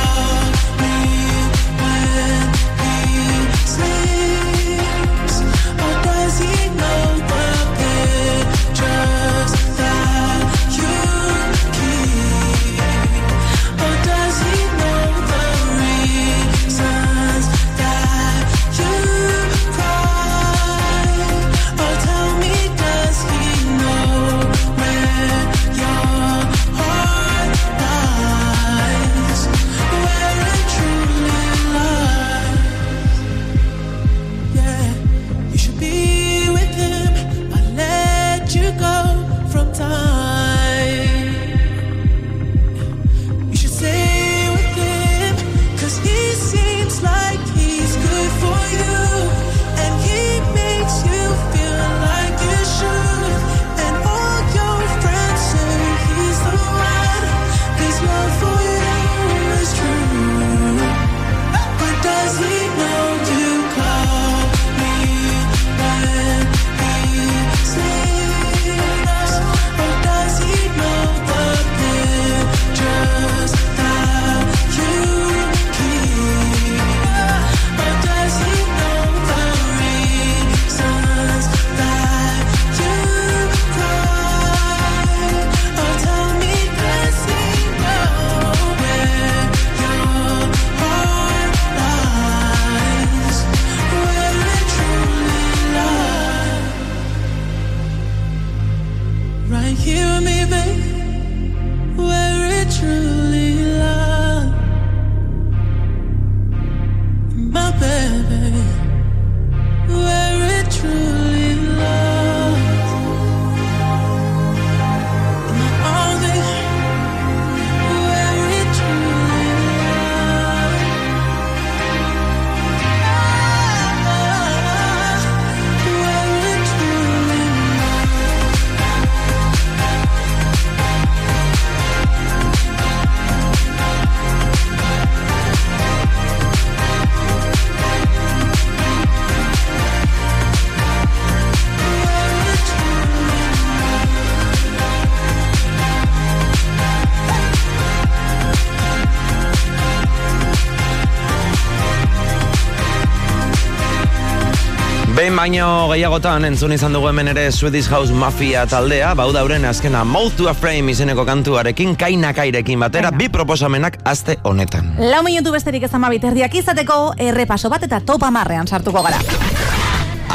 [155.19, 160.05] Behin baino gehiagotan entzun izan dugu hemen ere Swedish House Mafia taldea, bau dauren azkena
[160.07, 164.93] Mouth to a Frame izeneko kantuarekin, kainakairekin batera, bi proposamenak aste honetan.
[165.11, 169.19] Lau minutu besterik ez ama biterdiak izateko, errepaso bat eta topa marrean sartuko gara.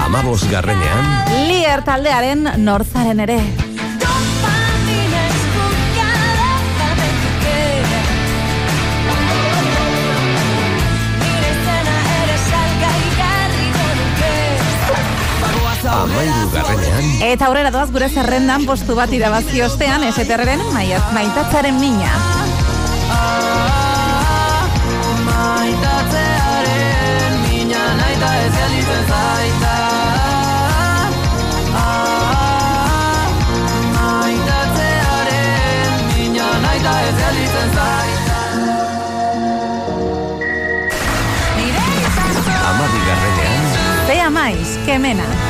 [0.04, 1.14] Amabos garrenean,
[1.48, 3.40] Lier taldearen norzaren ere.
[17.04, 20.60] Garrenean, Eta aurrera doaz gure zerrendan postu bat irabazi ostean, eseterren
[21.12, 22.10] maitatzaren mina.
[25.24, 29.74] Maitatzearen mina naita ez gelitzen zaita.
[31.74, 33.28] Ah,
[33.94, 38.38] Maitatzearen mina naita ez gelitzen zaita.
[44.06, 45.43] Zea maiz, kemena.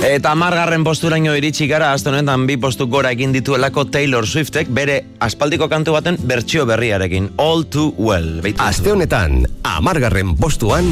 [0.00, 4.94] Eta margarren posturaino iritsi gara, aste honetan bi postu gora egin dituelako Taylor Swiftek bere
[5.20, 8.40] aspaldiko kantu baten bertsio berriarekin, All Too Well.
[8.56, 10.88] Aste honetan, amargarren postuan,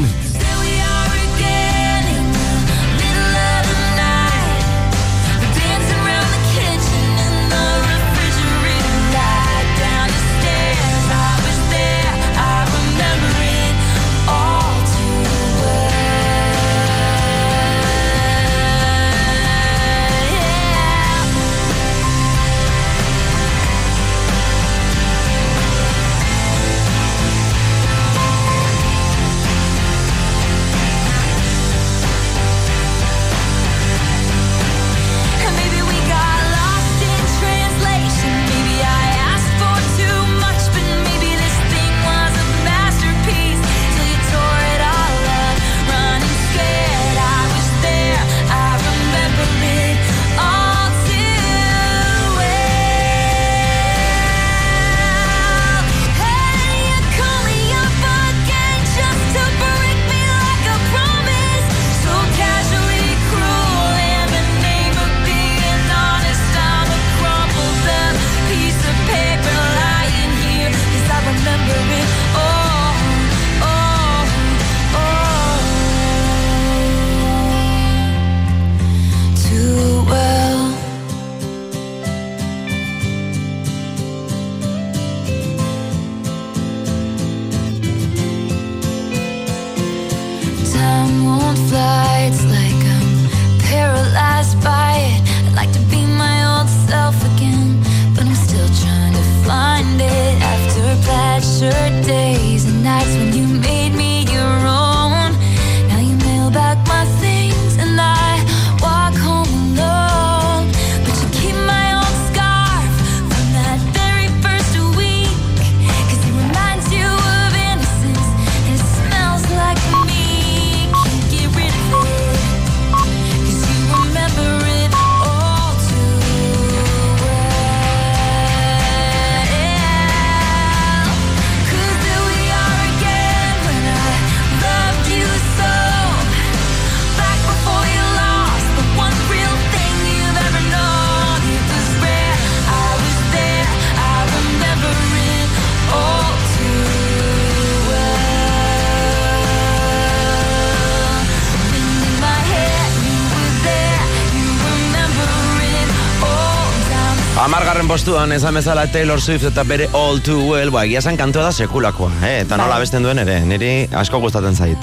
[157.89, 162.11] postuan ezan bezala Taylor Swift eta bere All Too Well, ba, egia kantua da sekulakoa,
[162.21, 162.41] eh?
[162.43, 162.83] eta nola Bai.
[162.83, 164.77] besten duen ere, niri asko gustatzen zait.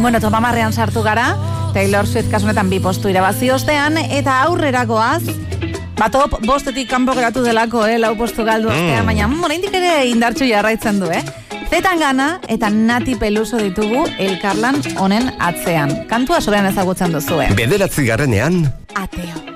[0.00, 1.36] Bueno, topamarrean sartu gara,
[1.74, 5.22] Taylor Swift kasunetan bi postu irabazi ostean, eta aurrera goaz,
[5.96, 9.06] Ba, top bostetik kanpo geratu delako, eh, lau postu galdu ostean, Mm.
[9.06, 11.22] baina mm, oraindik ere indartxu jarraitzen du, eh?
[11.70, 16.06] Zetan gana eta nati peluso ditugu elkarlan honen atzean.
[16.06, 17.48] Kantua soberan ezagutzen duzue.
[17.56, 19.55] Bederatzi garrenean, Ateo.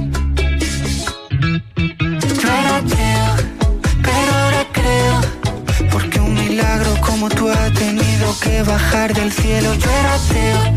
[7.21, 9.75] Como tú ha tenido que bajar del cielo.
[9.75, 10.73] Yo era ateo,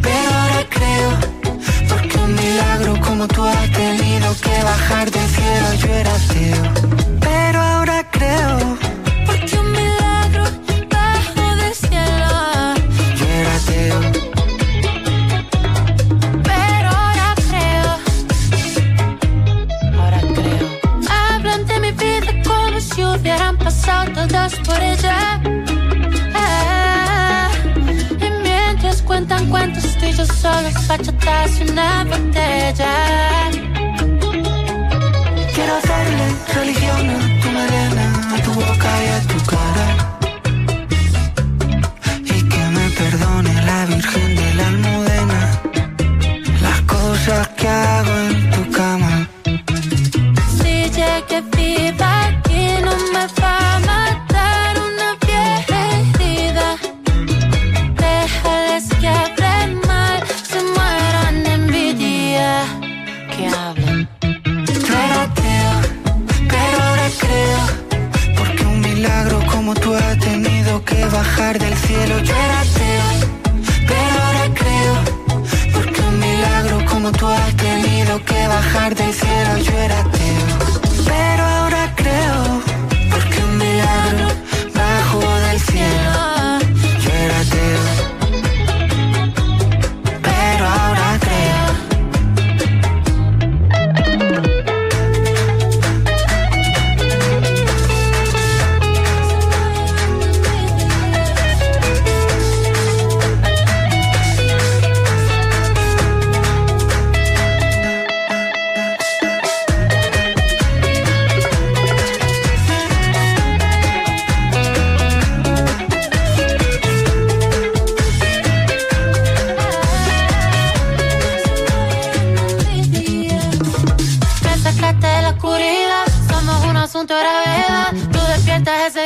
[0.00, 1.10] pero ahora creo
[1.88, 5.74] Porque un milagro como tú ha tenido que bajar del cielo.
[5.80, 6.62] Yo era ateo,
[7.18, 8.81] pero ahora creo
[30.24, 33.50] yo bachatas y una botella.
[35.54, 39.86] Quiero hacerle religión a tu melena, a tu boca y a tu cara.
[42.24, 45.40] Y que me perdone la Virgen de la Almudena.
[46.62, 48.11] Las cosas que hago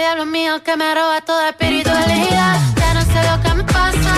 [0.07, 2.61] diablo mío que me roba toda espiritualidad.
[2.77, 4.15] Ya no sé lo que me pasa,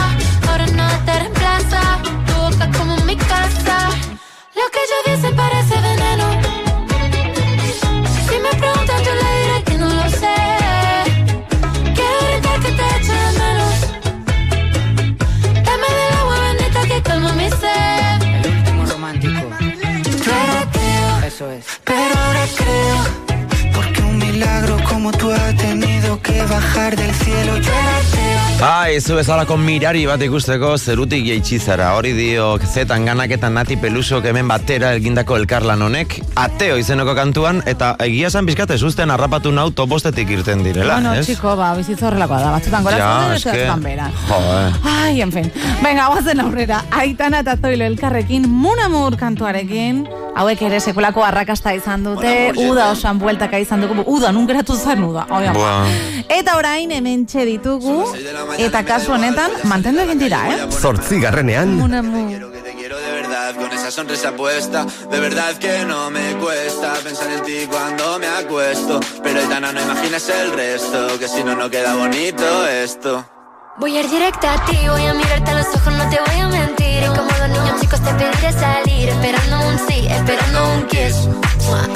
[0.46, 1.80] ahora nada te reemplaza.
[2.26, 3.88] Tu boca como mi casa.
[4.58, 5.87] Lo que ellos dicen parece
[26.48, 27.56] bajar del cielo.
[27.56, 27.72] Yo.
[28.60, 31.92] Bai, zu bezalako mirari bat ikusteko zerutik jeitsi zara.
[31.94, 36.16] Hori dio zetan ganak eta nati pelusok hemen batera elgindako elkarlan honek.
[36.34, 41.26] Ateo izeneko kantuan, eta egia esan bizkate zuzten harrapatu nau topostetik irten direla, bueno, ez?
[41.28, 44.10] txiko, ba, bizitza horrelakoa da, batzutan gora Ja, zuten, eske- batzutan bera.
[44.26, 44.94] Jo, eh.
[44.96, 45.52] Ai, en fin.
[45.84, 46.82] Venga, guazen aurrera.
[46.90, 50.02] Aitana eta Zoilo elkarrekin, Munamur kantuarekin,
[50.38, 55.02] hauek ere sekulako arrakasta izan dute, uda osoan bueltaka izan dugu, uda, nun geratu zen
[55.04, 55.26] uda.
[56.28, 58.04] Eta orain hemen ditugu,
[58.58, 60.60] eta kasu honetan, mantendu egin dira, eh?
[60.70, 62.48] zortzi garrenean, Munamur.
[62.88, 67.66] de verdad con esa sonrisa puesta De verdad que no me cuesta pensar en ti
[67.68, 72.66] cuando me acuesto Pero Aitana no imagines el resto Que si no no queda bonito
[72.66, 73.24] esto
[73.78, 76.40] Voy a ir directa a ti, voy a mirarte a los ojos, no te voy
[76.40, 76.87] a mentir.
[77.88, 81.26] Chicos te pediré salir, esperando un sí, esperando un kiss.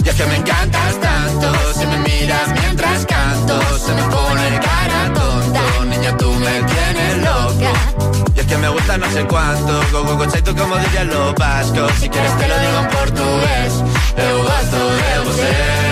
[0.03, 5.13] Y es que me encantas tanto Si me miras mientras canto Se me pone cara
[5.13, 5.85] tonto.
[5.85, 7.73] Niña tú me tienes loca.
[8.35, 11.93] Y es que me gusta no sé cuánto Go, go, go, chaito, como los vascos
[12.01, 13.73] Si quieres te lo digo en portugués.
[14.17, 15.92] Eu gosto de você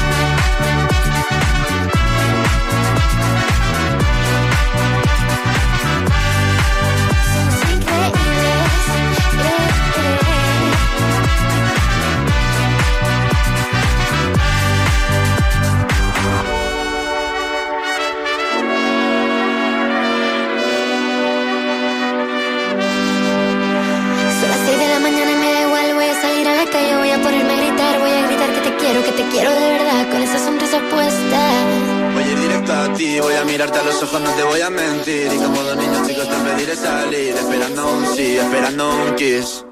[33.21, 35.31] Voy a mirarte a los ojos, no te voy a mentir.
[35.33, 39.65] Y como dos niños chicos te pediré salir, esperando un sí, esperando un kiss.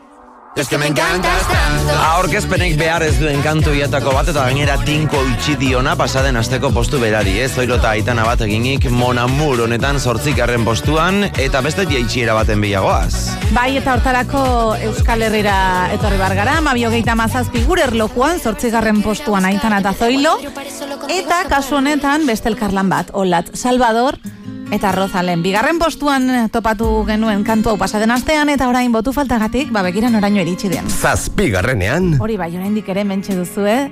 [0.55, 1.93] Es que me encantas tanto.
[2.17, 6.99] Aurkezpenek behar ez duen kantu iatako bat eta gainera tinko utxi diona pasaden asteko postu
[6.99, 7.51] berari, ez?
[7.53, 13.37] Zoilo eta aitana bat eginik Monamur honetan zortzikarren postuan eta beste jaitxiera baten bilagoaz.
[13.55, 14.41] Bai, eta hortarako
[14.89, 15.59] Euskal Herrira
[15.95, 20.35] etorri bargara, mabi hogeita mazazpi gure erlojuan, zortzigarren postuan aitana eta zoilo,
[21.07, 24.19] eta kasu honetan beste elkarlan bat, Olat Salvador,
[24.71, 25.41] eta Rozalen.
[25.43, 30.41] Bigarren postuan topatu genuen kantu hau pasaden astean, eta orain botu faltagatik, ba begiran oraino
[30.41, 30.89] iritsi den.
[30.89, 33.89] Zazpigarrenean, Hori bai, oraindik ere mentxe duzue,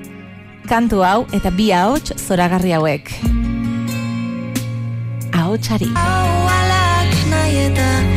[0.67, 3.11] kantu hau eta bi ahots zoragarri hauek.
[5.33, 5.93] Ahotsari.
[5.95, 8.16] Ahualak nahi eta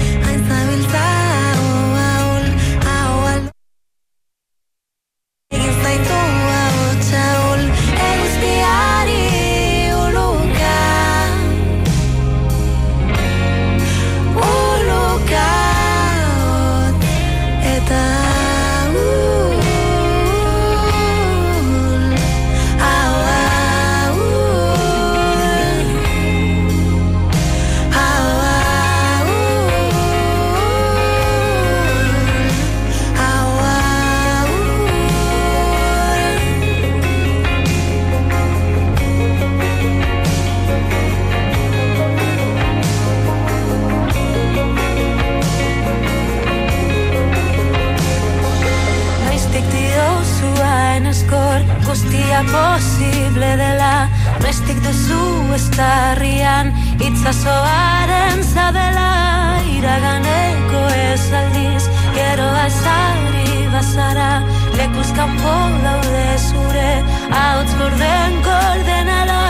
[52.41, 54.09] guztia posible dela.
[54.41, 59.61] Noiztik duzu estarrian itzazoaren zabela.
[59.77, 64.43] Iraganeko ez aldiz gero azari bazara.
[64.77, 65.55] Lekuz kanpo
[65.85, 69.41] daude zure hauts borden koordenala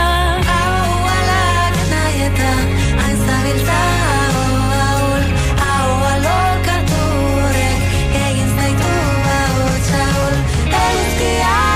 [0.49, 2.51] Hau alak nahi eta
[2.99, 4.43] hain zabiltza hau
[5.63, 5.89] Hau
[8.27, 8.93] egin zaitu
[9.39, 10.35] ahots ahul
[10.83, 11.70] Eguzkiari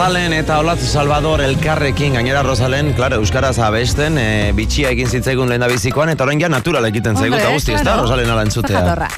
[0.00, 5.66] Rosalen eta Olatz Salvador elkarrekin gainera Rosalen, claro, euskaraz abesten, e, bitxia egin zitzaigun lehen
[5.68, 7.98] bizikoan eta orain ja natural egiten zaigu eta guzti, ez da.
[8.00, 8.80] Rosalen ala entzutea.
[8.80, 9.10] Jatorra.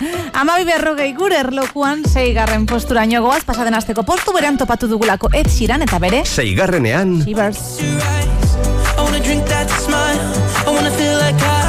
[0.43, 5.87] Amabi berrogei gure erlokuan seigarren posturaino goaz, pasaden asteko postu berean topatu dugulako Ed Sheeran
[5.87, 7.79] eta bere Seigarrenean, Shivers.
[7.79, 10.19] I wanna drink that smile.
[10.67, 11.62] I wanna feel like I,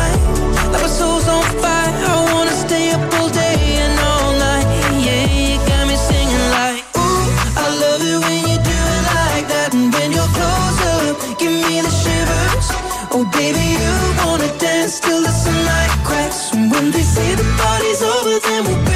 [13.31, 16.51] Baby, you wanna dance till the sunlight cracks.
[16.53, 18.92] And when they say the party's over, then we'll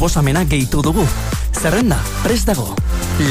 [0.00, 1.04] proposamena gehitu dugu.
[1.52, 2.72] Zerrenda, prest dago.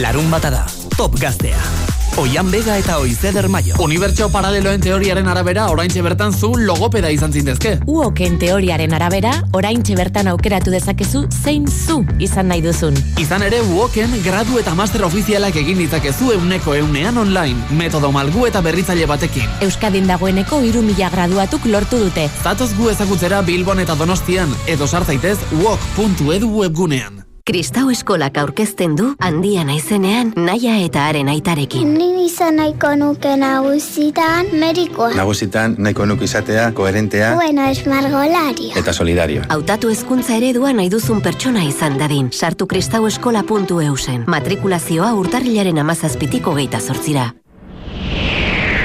[0.06, 1.89] Larun bata da, top gaztea.
[2.20, 3.78] Oian Bega eta Oizeder Maio.
[3.80, 7.78] Unibertsio paraleloen teoriaren arabera, oraintxe bertan zu logopeda izan zintezke.
[7.88, 12.98] Uoken teoriaren arabera, oraintxe bertan aukeratu dezakezu zein zu izan nahi duzun.
[13.24, 18.60] Izan ere, uoken gradu eta master ofizialak egin ditzakezu euneko eunean online, metodo malgu eta
[18.68, 19.48] berritzaile batekin.
[19.64, 22.28] Euskadin dagoeneko iru mila graduatuk lortu dute.
[22.44, 27.19] Zatoz gu ezagutzera Bilbon eta Donostian, edo sartzaitez uok.edu webgunean.
[27.50, 31.96] Kristau eskolak aurkezten du handia naizenean naia eta haren aitarekin.
[31.98, 35.16] Ni izan nahiko nuke nagusitan merikoa.
[35.18, 38.76] Nagusitan nahiko nuk izatea, koherentea Bueno, es margolario.
[38.78, 39.42] eta solidario.
[39.50, 42.30] Hautatu hezkuntza eredua nahi duzun pertsona izan dadin.
[42.32, 44.26] Sartu kristaueskola.eusen.
[44.28, 47.34] Matrikulazioa urtarrilaren amazazpitiko geita zortzira.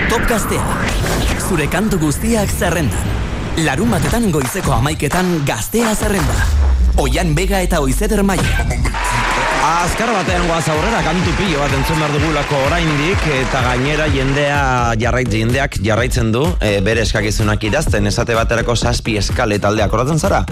[0.09, 0.65] Top gaztea.
[1.51, 3.13] Zure kantu guztiak zerrendan.
[3.65, 6.54] Larun batetan goizeko amaiketan gaztea zerrenda.
[6.97, 8.43] Oian Bega eta Oizeder Maio.
[9.65, 14.59] Azkar batean goaz aurrera, kantu pilo bat entzun behar dugulako oraindik eta gainera jendea
[15.01, 20.43] jarrait, jendeak jarraitzen du e, bere eskakizunak idazten, esate baterako saspi eskale taldea akordatzen zara?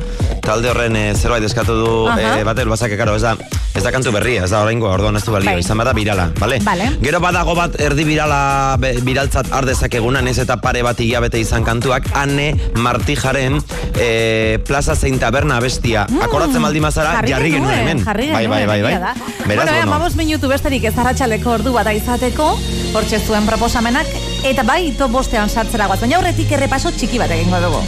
[0.42, 2.38] Talde horren e, zerbait eskatu du Aha.
[2.40, 3.36] e, bater bazake, karo, ez da,
[3.82, 5.58] ez da kantu berria, ez da oraingo orduan ez du balio, Bai.
[5.58, 6.60] izan bada birala, bale?
[6.62, 6.84] Bale.
[7.02, 12.06] Gero badago bat erdi birala, be, biraltzat ardezakeguna, ez eta pare bat hilabete izan kantuak,
[12.14, 13.58] Anne Martijaren
[13.98, 18.04] e, Plaza Zein Taberna bestia, akordatzen baldin mazara, Jarri genuen hemen.
[18.06, 18.94] jarri bai, bai, genuen, bai, bai.
[18.94, 19.14] egia da.
[19.48, 19.98] Beraz, bueno, bueno.
[19.98, 20.16] bueno.
[20.22, 22.52] minutu besterik ez arratsaleko ordu bata izateko,
[22.94, 24.06] hortxe zuen proposamenak,
[24.46, 27.82] eta bai, top bostean sartzera guaz, baina horretik errepaso txiki bat egingo dugu.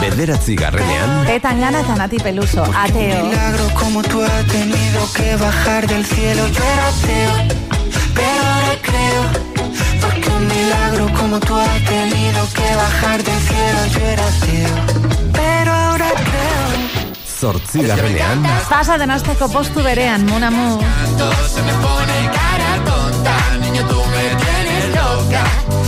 [0.00, 3.24] Bederatzi garrenean, Etangana eta Nati Peluso, ateo.
[3.26, 6.46] milagro como tú has tenido que bajar del cielo.
[6.48, 7.32] Yo era ateo,
[8.14, 9.22] pero ahora creo.
[10.00, 13.80] Porque un milagro como tú has tenido que bajar del cielo.
[13.94, 16.06] Yo era ateo, pero ahora
[17.40, 20.80] Zortzigarrenean, Pasa den asteko postu berean, monamu.
[21.52, 25.44] Se me pone cara tonta, niño tú me tienes loca.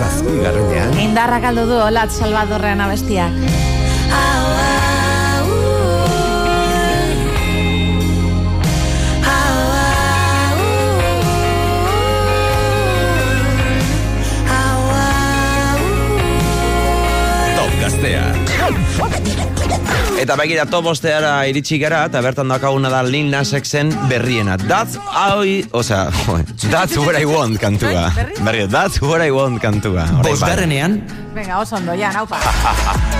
[0.00, 3.36] Zazpigarrenean, Indarra galdu du Olat Salvadorrean abestiak.
[17.60, 19.49] top gaztea.
[20.20, 24.58] Eta begira top bosteara iritsi gara, eta bertan dakaguna da Lil Nas Xen berriena.
[24.68, 26.10] That's how I, osea,
[26.70, 28.10] that's what I want kantua.
[28.44, 30.04] Berri, that's what I want kantua.
[30.20, 30.30] Bai.
[30.30, 31.00] Bosgarrenean,
[31.32, 32.36] Venga, oso ondo, ja, naupa.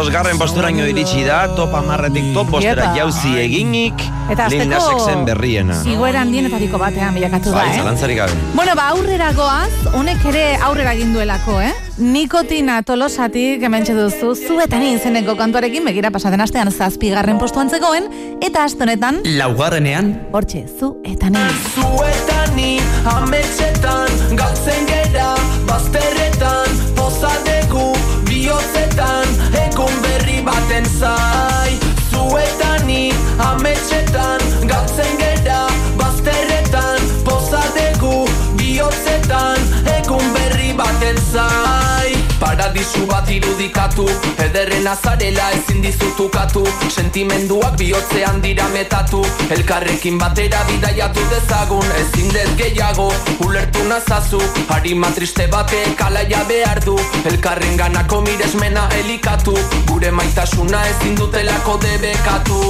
[0.00, 4.00] Bosgarren posturaino iritsi da, top amarretik top bostera jauzi eginik,
[4.32, 5.74] Eta Lil Nas Xen berriena.
[5.84, 7.82] Igoera handienetariko batean bilakatu da, Bai, eh?
[7.82, 8.38] zalantzarik gabe.
[8.54, 11.74] Bueno, ba, aurrera goaz, honek ere aurrera egin duelako, eh?
[12.00, 18.08] Nikotina tolosatik hementxe duzu, zu eta ni izeneko kantuarekin begira pasaden astean zazpigarren postuan zegoen,
[18.40, 21.44] eta aste honetan, laugarrenean, hortxe, zu eta ni.
[21.74, 22.78] Zuetani,
[23.18, 25.34] ametxetan, galtzen gera,
[25.68, 27.90] bazterretan, pozadegu,
[28.30, 29.49] bihotzetan,
[30.44, 31.78] baten zai.
[32.10, 35.66] Zuetani, ametxetan, galtzen gera,
[35.98, 38.26] bazterretan, pozadegu,
[38.58, 39.60] bihotzetan,
[39.96, 42.14] egun berri baten zai.
[42.70, 44.04] Paradisu bat irudikatu,
[44.38, 53.08] ederren azarela ezin dizutukatu, sentimenduak bihotzean dira metatu, elkarrekin batera bidaiatu dezagun, ezin dez gehiago,
[53.42, 54.38] ulertu nazazu,
[54.68, 56.94] harima triste batek alaia behar du,
[57.32, 59.56] elkarren ganako miresmena elikatu,
[59.90, 62.60] gure maitasuna ezin dutelako debekatu,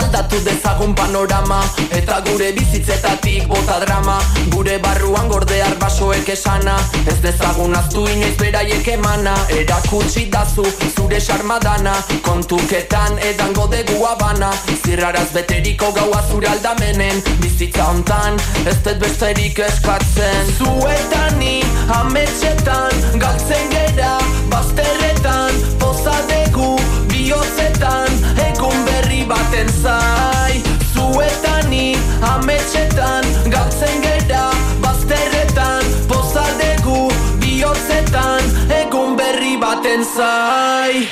[0.00, 1.60] aldatu dezagun panorama,
[1.90, 4.16] eta gure bizitzetatik bota drama,
[4.56, 10.64] gure barruan gordear basoek esana, ez dezagun aztu inoiz beraiek emana, erakutsi dazu
[10.94, 14.50] zure sarmadana, kontuketan edango dugu abana,
[14.82, 20.52] zirraraz beteriko gaua zure aldamenen, bizitza hontan, ez dut besterik eskatzen.
[20.58, 21.60] Zuetani,
[21.98, 24.16] ametxetan, galtzen gera,
[24.52, 26.76] bazterretan, pozadegu,
[27.10, 30.62] bihotzetan, egun berri baten zai.
[30.94, 31.96] Zuetani,
[32.34, 34.19] ametxetan, galtzen gera,
[40.16, 41.08] zai.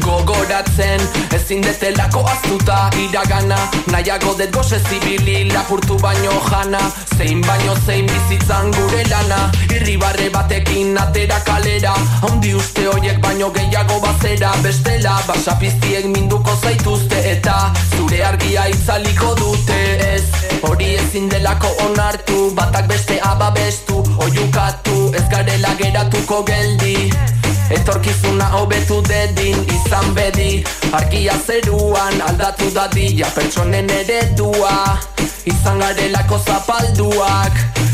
[0.00, 1.00] Gogoratzen,
[1.32, 3.56] ezin detelako aztuta iragana.
[3.90, 6.80] Nahiago dut goze zibili lapurtu baino jana.
[7.16, 9.50] Zein baino zein bizitzan gure lana.
[9.74, 11.94] Irribarre batekin atera kalera.
[12.22, 14.52] Haundi uste hoiek baino gehiago bazera.
[14.62, 17.22] Bestela, basapiztiek minduko zaituzte.
[17.32, 19.80] Eta zure argia itzaliko dute
[20.12, 20.24] Ez,
[20.62, 22.52] hori ezin delako onartu.
[22.54, 25.10] Batak beste ababestu, oiukatu.
[25.16, 27.37] Ez garela geratuko geldi
[27.70, 30.64] Etorkizuna hobetu dedin izan bedi.
[30.92, 34.98] Argia zeruan aldatu dadila pertsonen eredua.
[35.44, 37.52] Izan garelako zapalduak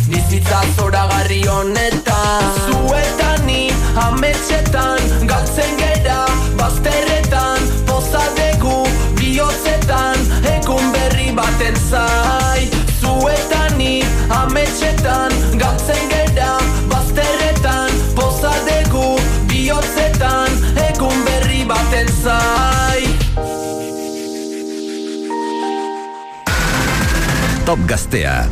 [0.09, 2.47] Bizitza zoragarri honetan.
[2.67, 3.73] Zuetani
[4.07, 6.21] Ametxetan galtzen gera
[6.59, 8.83] Bazterretan pozadegu
[9.19, 10.19] Bihotzetan
[10.55, 12.71] egun berri baten zai.
[13.01, 14.03] Zuetan ni
[14.43, 15.34] ametxetan
[22.25, 23.05] zai
[27.65, 28.45] Top Gaztea.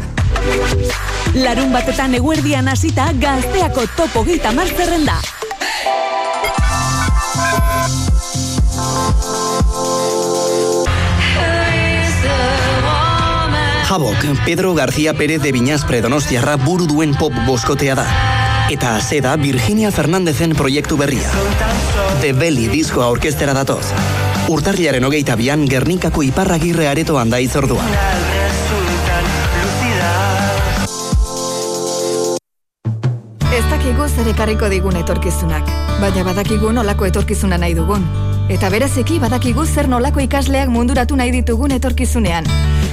[1.36, 5.16] Larun batetan eguerdian hasita gazteako topo gita zerrenda.
[13.88, 18.06] Jabok, Pedro García Pérez de Viñaspre Donostiarra buru duen pop boskotea da.
[18.72, 21.28] Eta ze da Virginia Fernandezen proiektu berria.
[22.22, 23.84] The Belly diskoa orkestera datoz.
[24.48, 27.84] Urtarriaren hogeita bian Gernikako iparragirre aretoan da izordua.
[33.52, 35.68] Ez dakigu zer ekarriko digun etorkizunak,
[36.00, 38.31] baina badakigu nolako etorkizuna nahi dugun.
[38.51, 42.47] Eta bereziki badakigu zer nolako ikasleak munduratu nahi ditugun etorkizunean.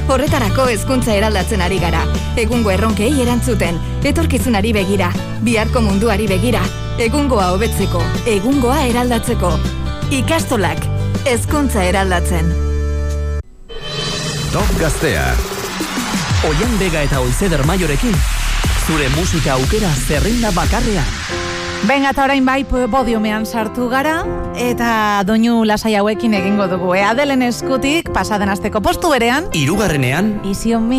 [0.09, 2.03] Horretarako hezkuntza eraldatzen ari gara.
[2.37, 5.11] Egungo erronkei erantzuten, etorkizunari begira,
[5.45, 6.61] biharko munduari begira,
[6.97, 9.51] egungoa hobetzeko, egungoa eraldatzeko.
[10.21, 10.81] Ikastolak,
[11.25, 12.49] hezkuntza eraldatzen.
[14.53, 15.27] Top Gaztea.
[16.49, 18.15] Oian Bega eta Oizeder Maiorekin,
[18.87, 21.48] zure musika aukera zerrenda bakarrean.
[21.87, 24.19] Venga, eta orain bai po- podiumean sartu gara,
[24.59, 26.93] eta doinu lasai hauekin egingo dugu.
[26.95, 30.89] E, Adelen eskutik, pasaden asteko postu berean, Irugarrenean, Easy on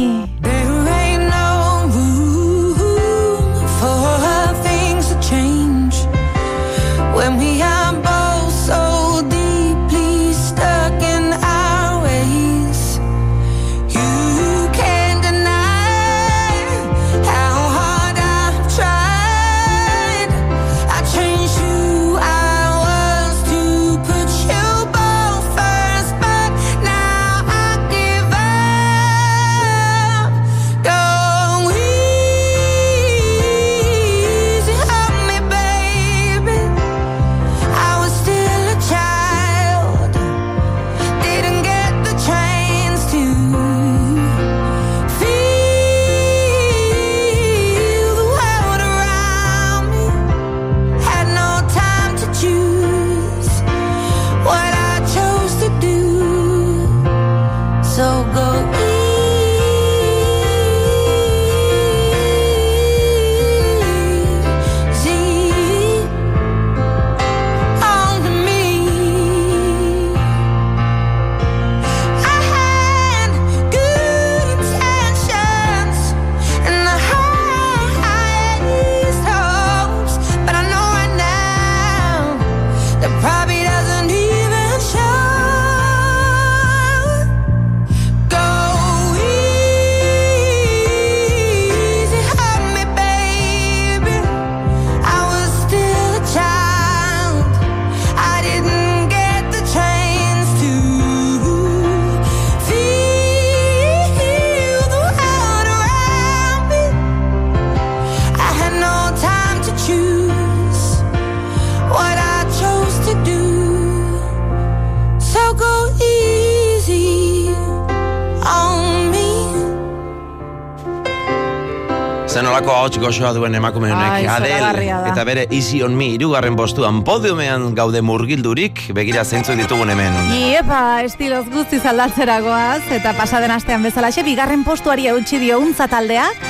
[123.20, 125.10] goxoa duen emakume honek, da.
[125.10, 130.16] eta bere Easy on Me, irugarren postuan podiumean gaude murgildurik, begira zeintzu ditugun hemen.
[130.38, 136.40] Iepa, estiloz guztiz aldatzeragoaz, eta pasaden astean bezalaxe, bigarren postuari eutxi dio untza taldeak,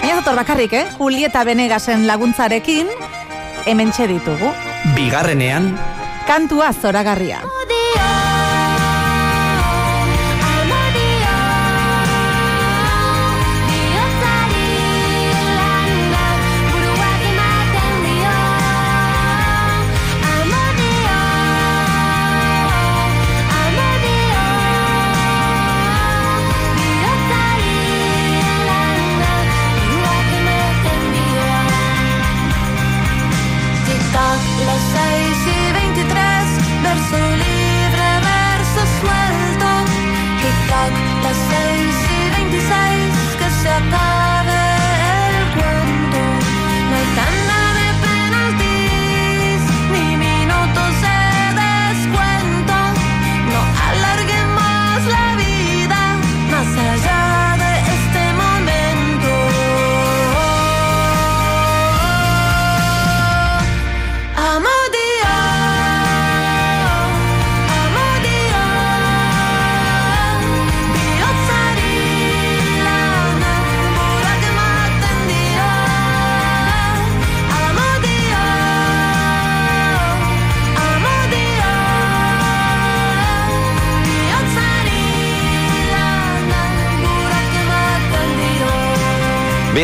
[0.00, 0.86] baina zator bakarrik, eh?
[0.98, 2.90] Julieta Benegasen laguntzarekin,
[3.66, 4.50] hemen ditugu.
[4.96, 5.76] bigarrenean,
[6.26, 7.45] Kantua zoragarria.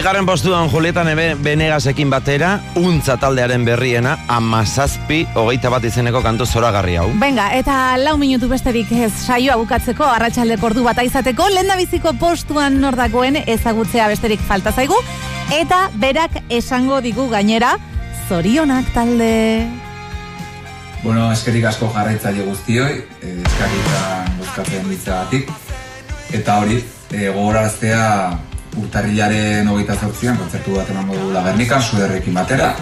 [0.03, 1.05] Bigarren postuan Julieta
[1.39, 7.05] Benegasekin batera, untza taldearen berriena, amazazpi, hogeita bat izeneko kantu zoragarri hau.
[7.21, 12.81] Venga, eta lau minutu besterik ez saioa bukatzeko, arratsaldeko ordu bat izateko, lehen biziko postuan
[12.83, 14.99] nordakoen ezagutzea besterik falta zaigu,
[15.55, 17.77] eta berak esango digu gainera,
[18.27, 19.69] zorionak talde.
[21.05, 25.59] Bueno, eskerik asko jarraitzaile guztioi, eh, eskakitan bozkatzen ditzagatik.
[26.33, 28.51] Eta hori, eh, gogoraraztea
[28.81, 32.73] urtarrilaren hogeita zortzian, kontzertu bat emango dugula Gernikan, suderrekin batera,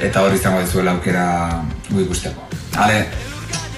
[0.00, 1.26] eta hori izango dizuela aukera
[1.90, 2.48] gu ikusteko.
[2.78, 3.04] Hale,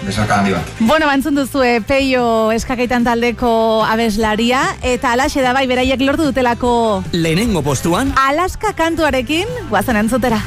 [0.05, 0.71] besarka handi bat.
[0.81, 7.65] Bueno, bantzun duzue peio eskakeitan taldeko abeslaria, eta alaxe da bai beraiek lortu dutelako Lehenengo
[7.67, 10.43] postuan, Alaska kantuarekin, guazen entzutera.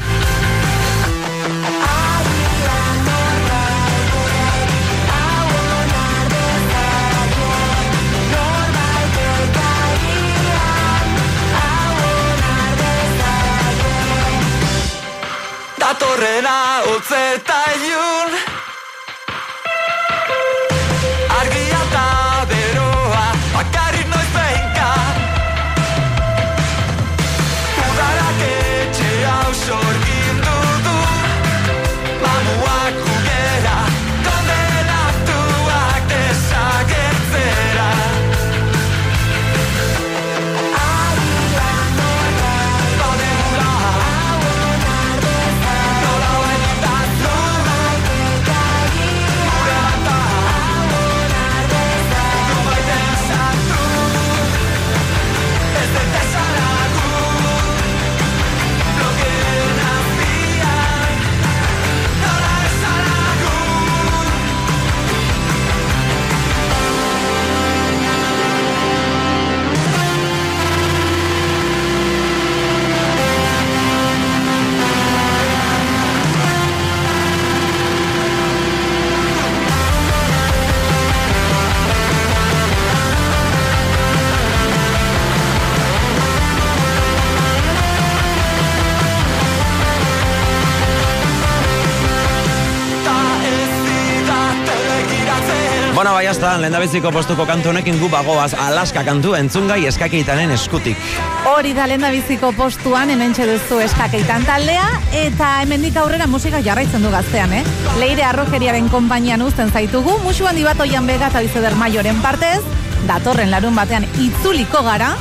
[96.18, 100.98] Bai, hasta, lehen postuko kantu honekin gu bagoaz Alaska kantu entzungai eskakeitanen eskutik.
[101.45, 107.11] Hori da lehen biziko postuan, hemen duzu eskakeitan taldea, eta hemendik aurrera musika jarraitzen du
[107.11, 107.64] gaztean, eh?
[107.99, 112.64] Leire arrokeriaren konpainian uzten zaitugu, musu handi bat oian bega eta bizeder maioren partez,
[113.07, 115.14] datorren larun batean itzuliko gara,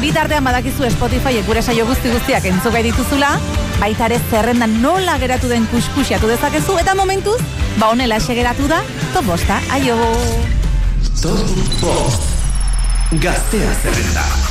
[0.00, 3.36] bitartean badakizu Spotify gure saio guzti guztiak entzugai dituzula,
[3.80, 7.40] baita ere zerrendan nola geratu den kuskusiatu dezakezu, eta momentuz,
[7.80, 8.82] ba honela geratu da,
[9.14, 9.96] top bosta, aio!
[11.22, 11.48] Top
[11.80, 12.22] Bost.
[13.12, 14.49] Gaztea zerrenda.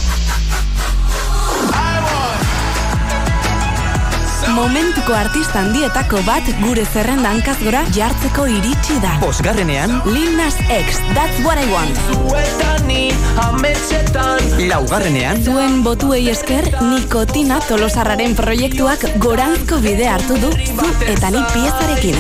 [4.54, 9.12] Momentuko artista handietako bat gure zerrenda hankaz gora jartzeko iritsi da.
[9.22, 12.00] bosgarrenean, Lil Nas X, That's What I Want.
[12.10, 13.12] Zuetani
[13.44, 21.44] ametxetan laugarrenean, Zuen botuei esker, nikotina tolosarraren proiektuak gorantzko bide hartu du zu eta ni
[21.54, 22.18] piezarekin.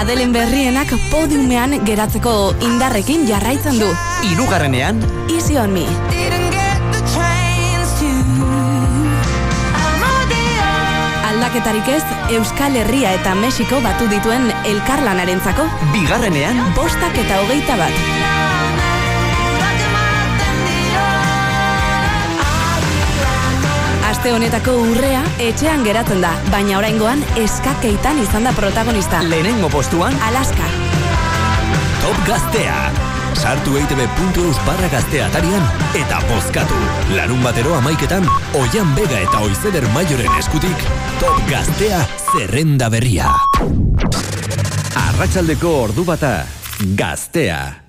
[0.00, 3.88] Adelen berrienak podiumean geratzeko indarrekin jarraitzen du.
[4.32, 5.00] irugarrenean,
[5.30, 5.86] Easy on me.
[11.54, 12.02] Aldaketarik ez,
[12.34, 18.00] Euskal Herria eta Mexiko batu dituen elkarlanarentzako bigarrenean, bostak eta hogeita bat.
[24.10, 29.22] Aste honetako urrea etxean geratzen da, baina oraingoan eskakeitan izan da protagonista.
[29.22, 30.66] lehenengo postuan, Alaska.
[32.02, 32.93] Top Gaztea.
[33.44, 35.66] Sartu eitb.eus barra gaztea atarian
[36.00, 36.78] eta bozkatu.
[37.12, 38.24] Larun batero amaiketan,
[38.56, 40.88] Oian Bega eta Oizeder Maioren eskutik,
[41.20, 42.00] Top Gaztea
[42.32, 43.28] zerrenda berria.
[45.04, 46.38] Arratsaldeko ordu bata,
[46.96, 47.83] Gaztea.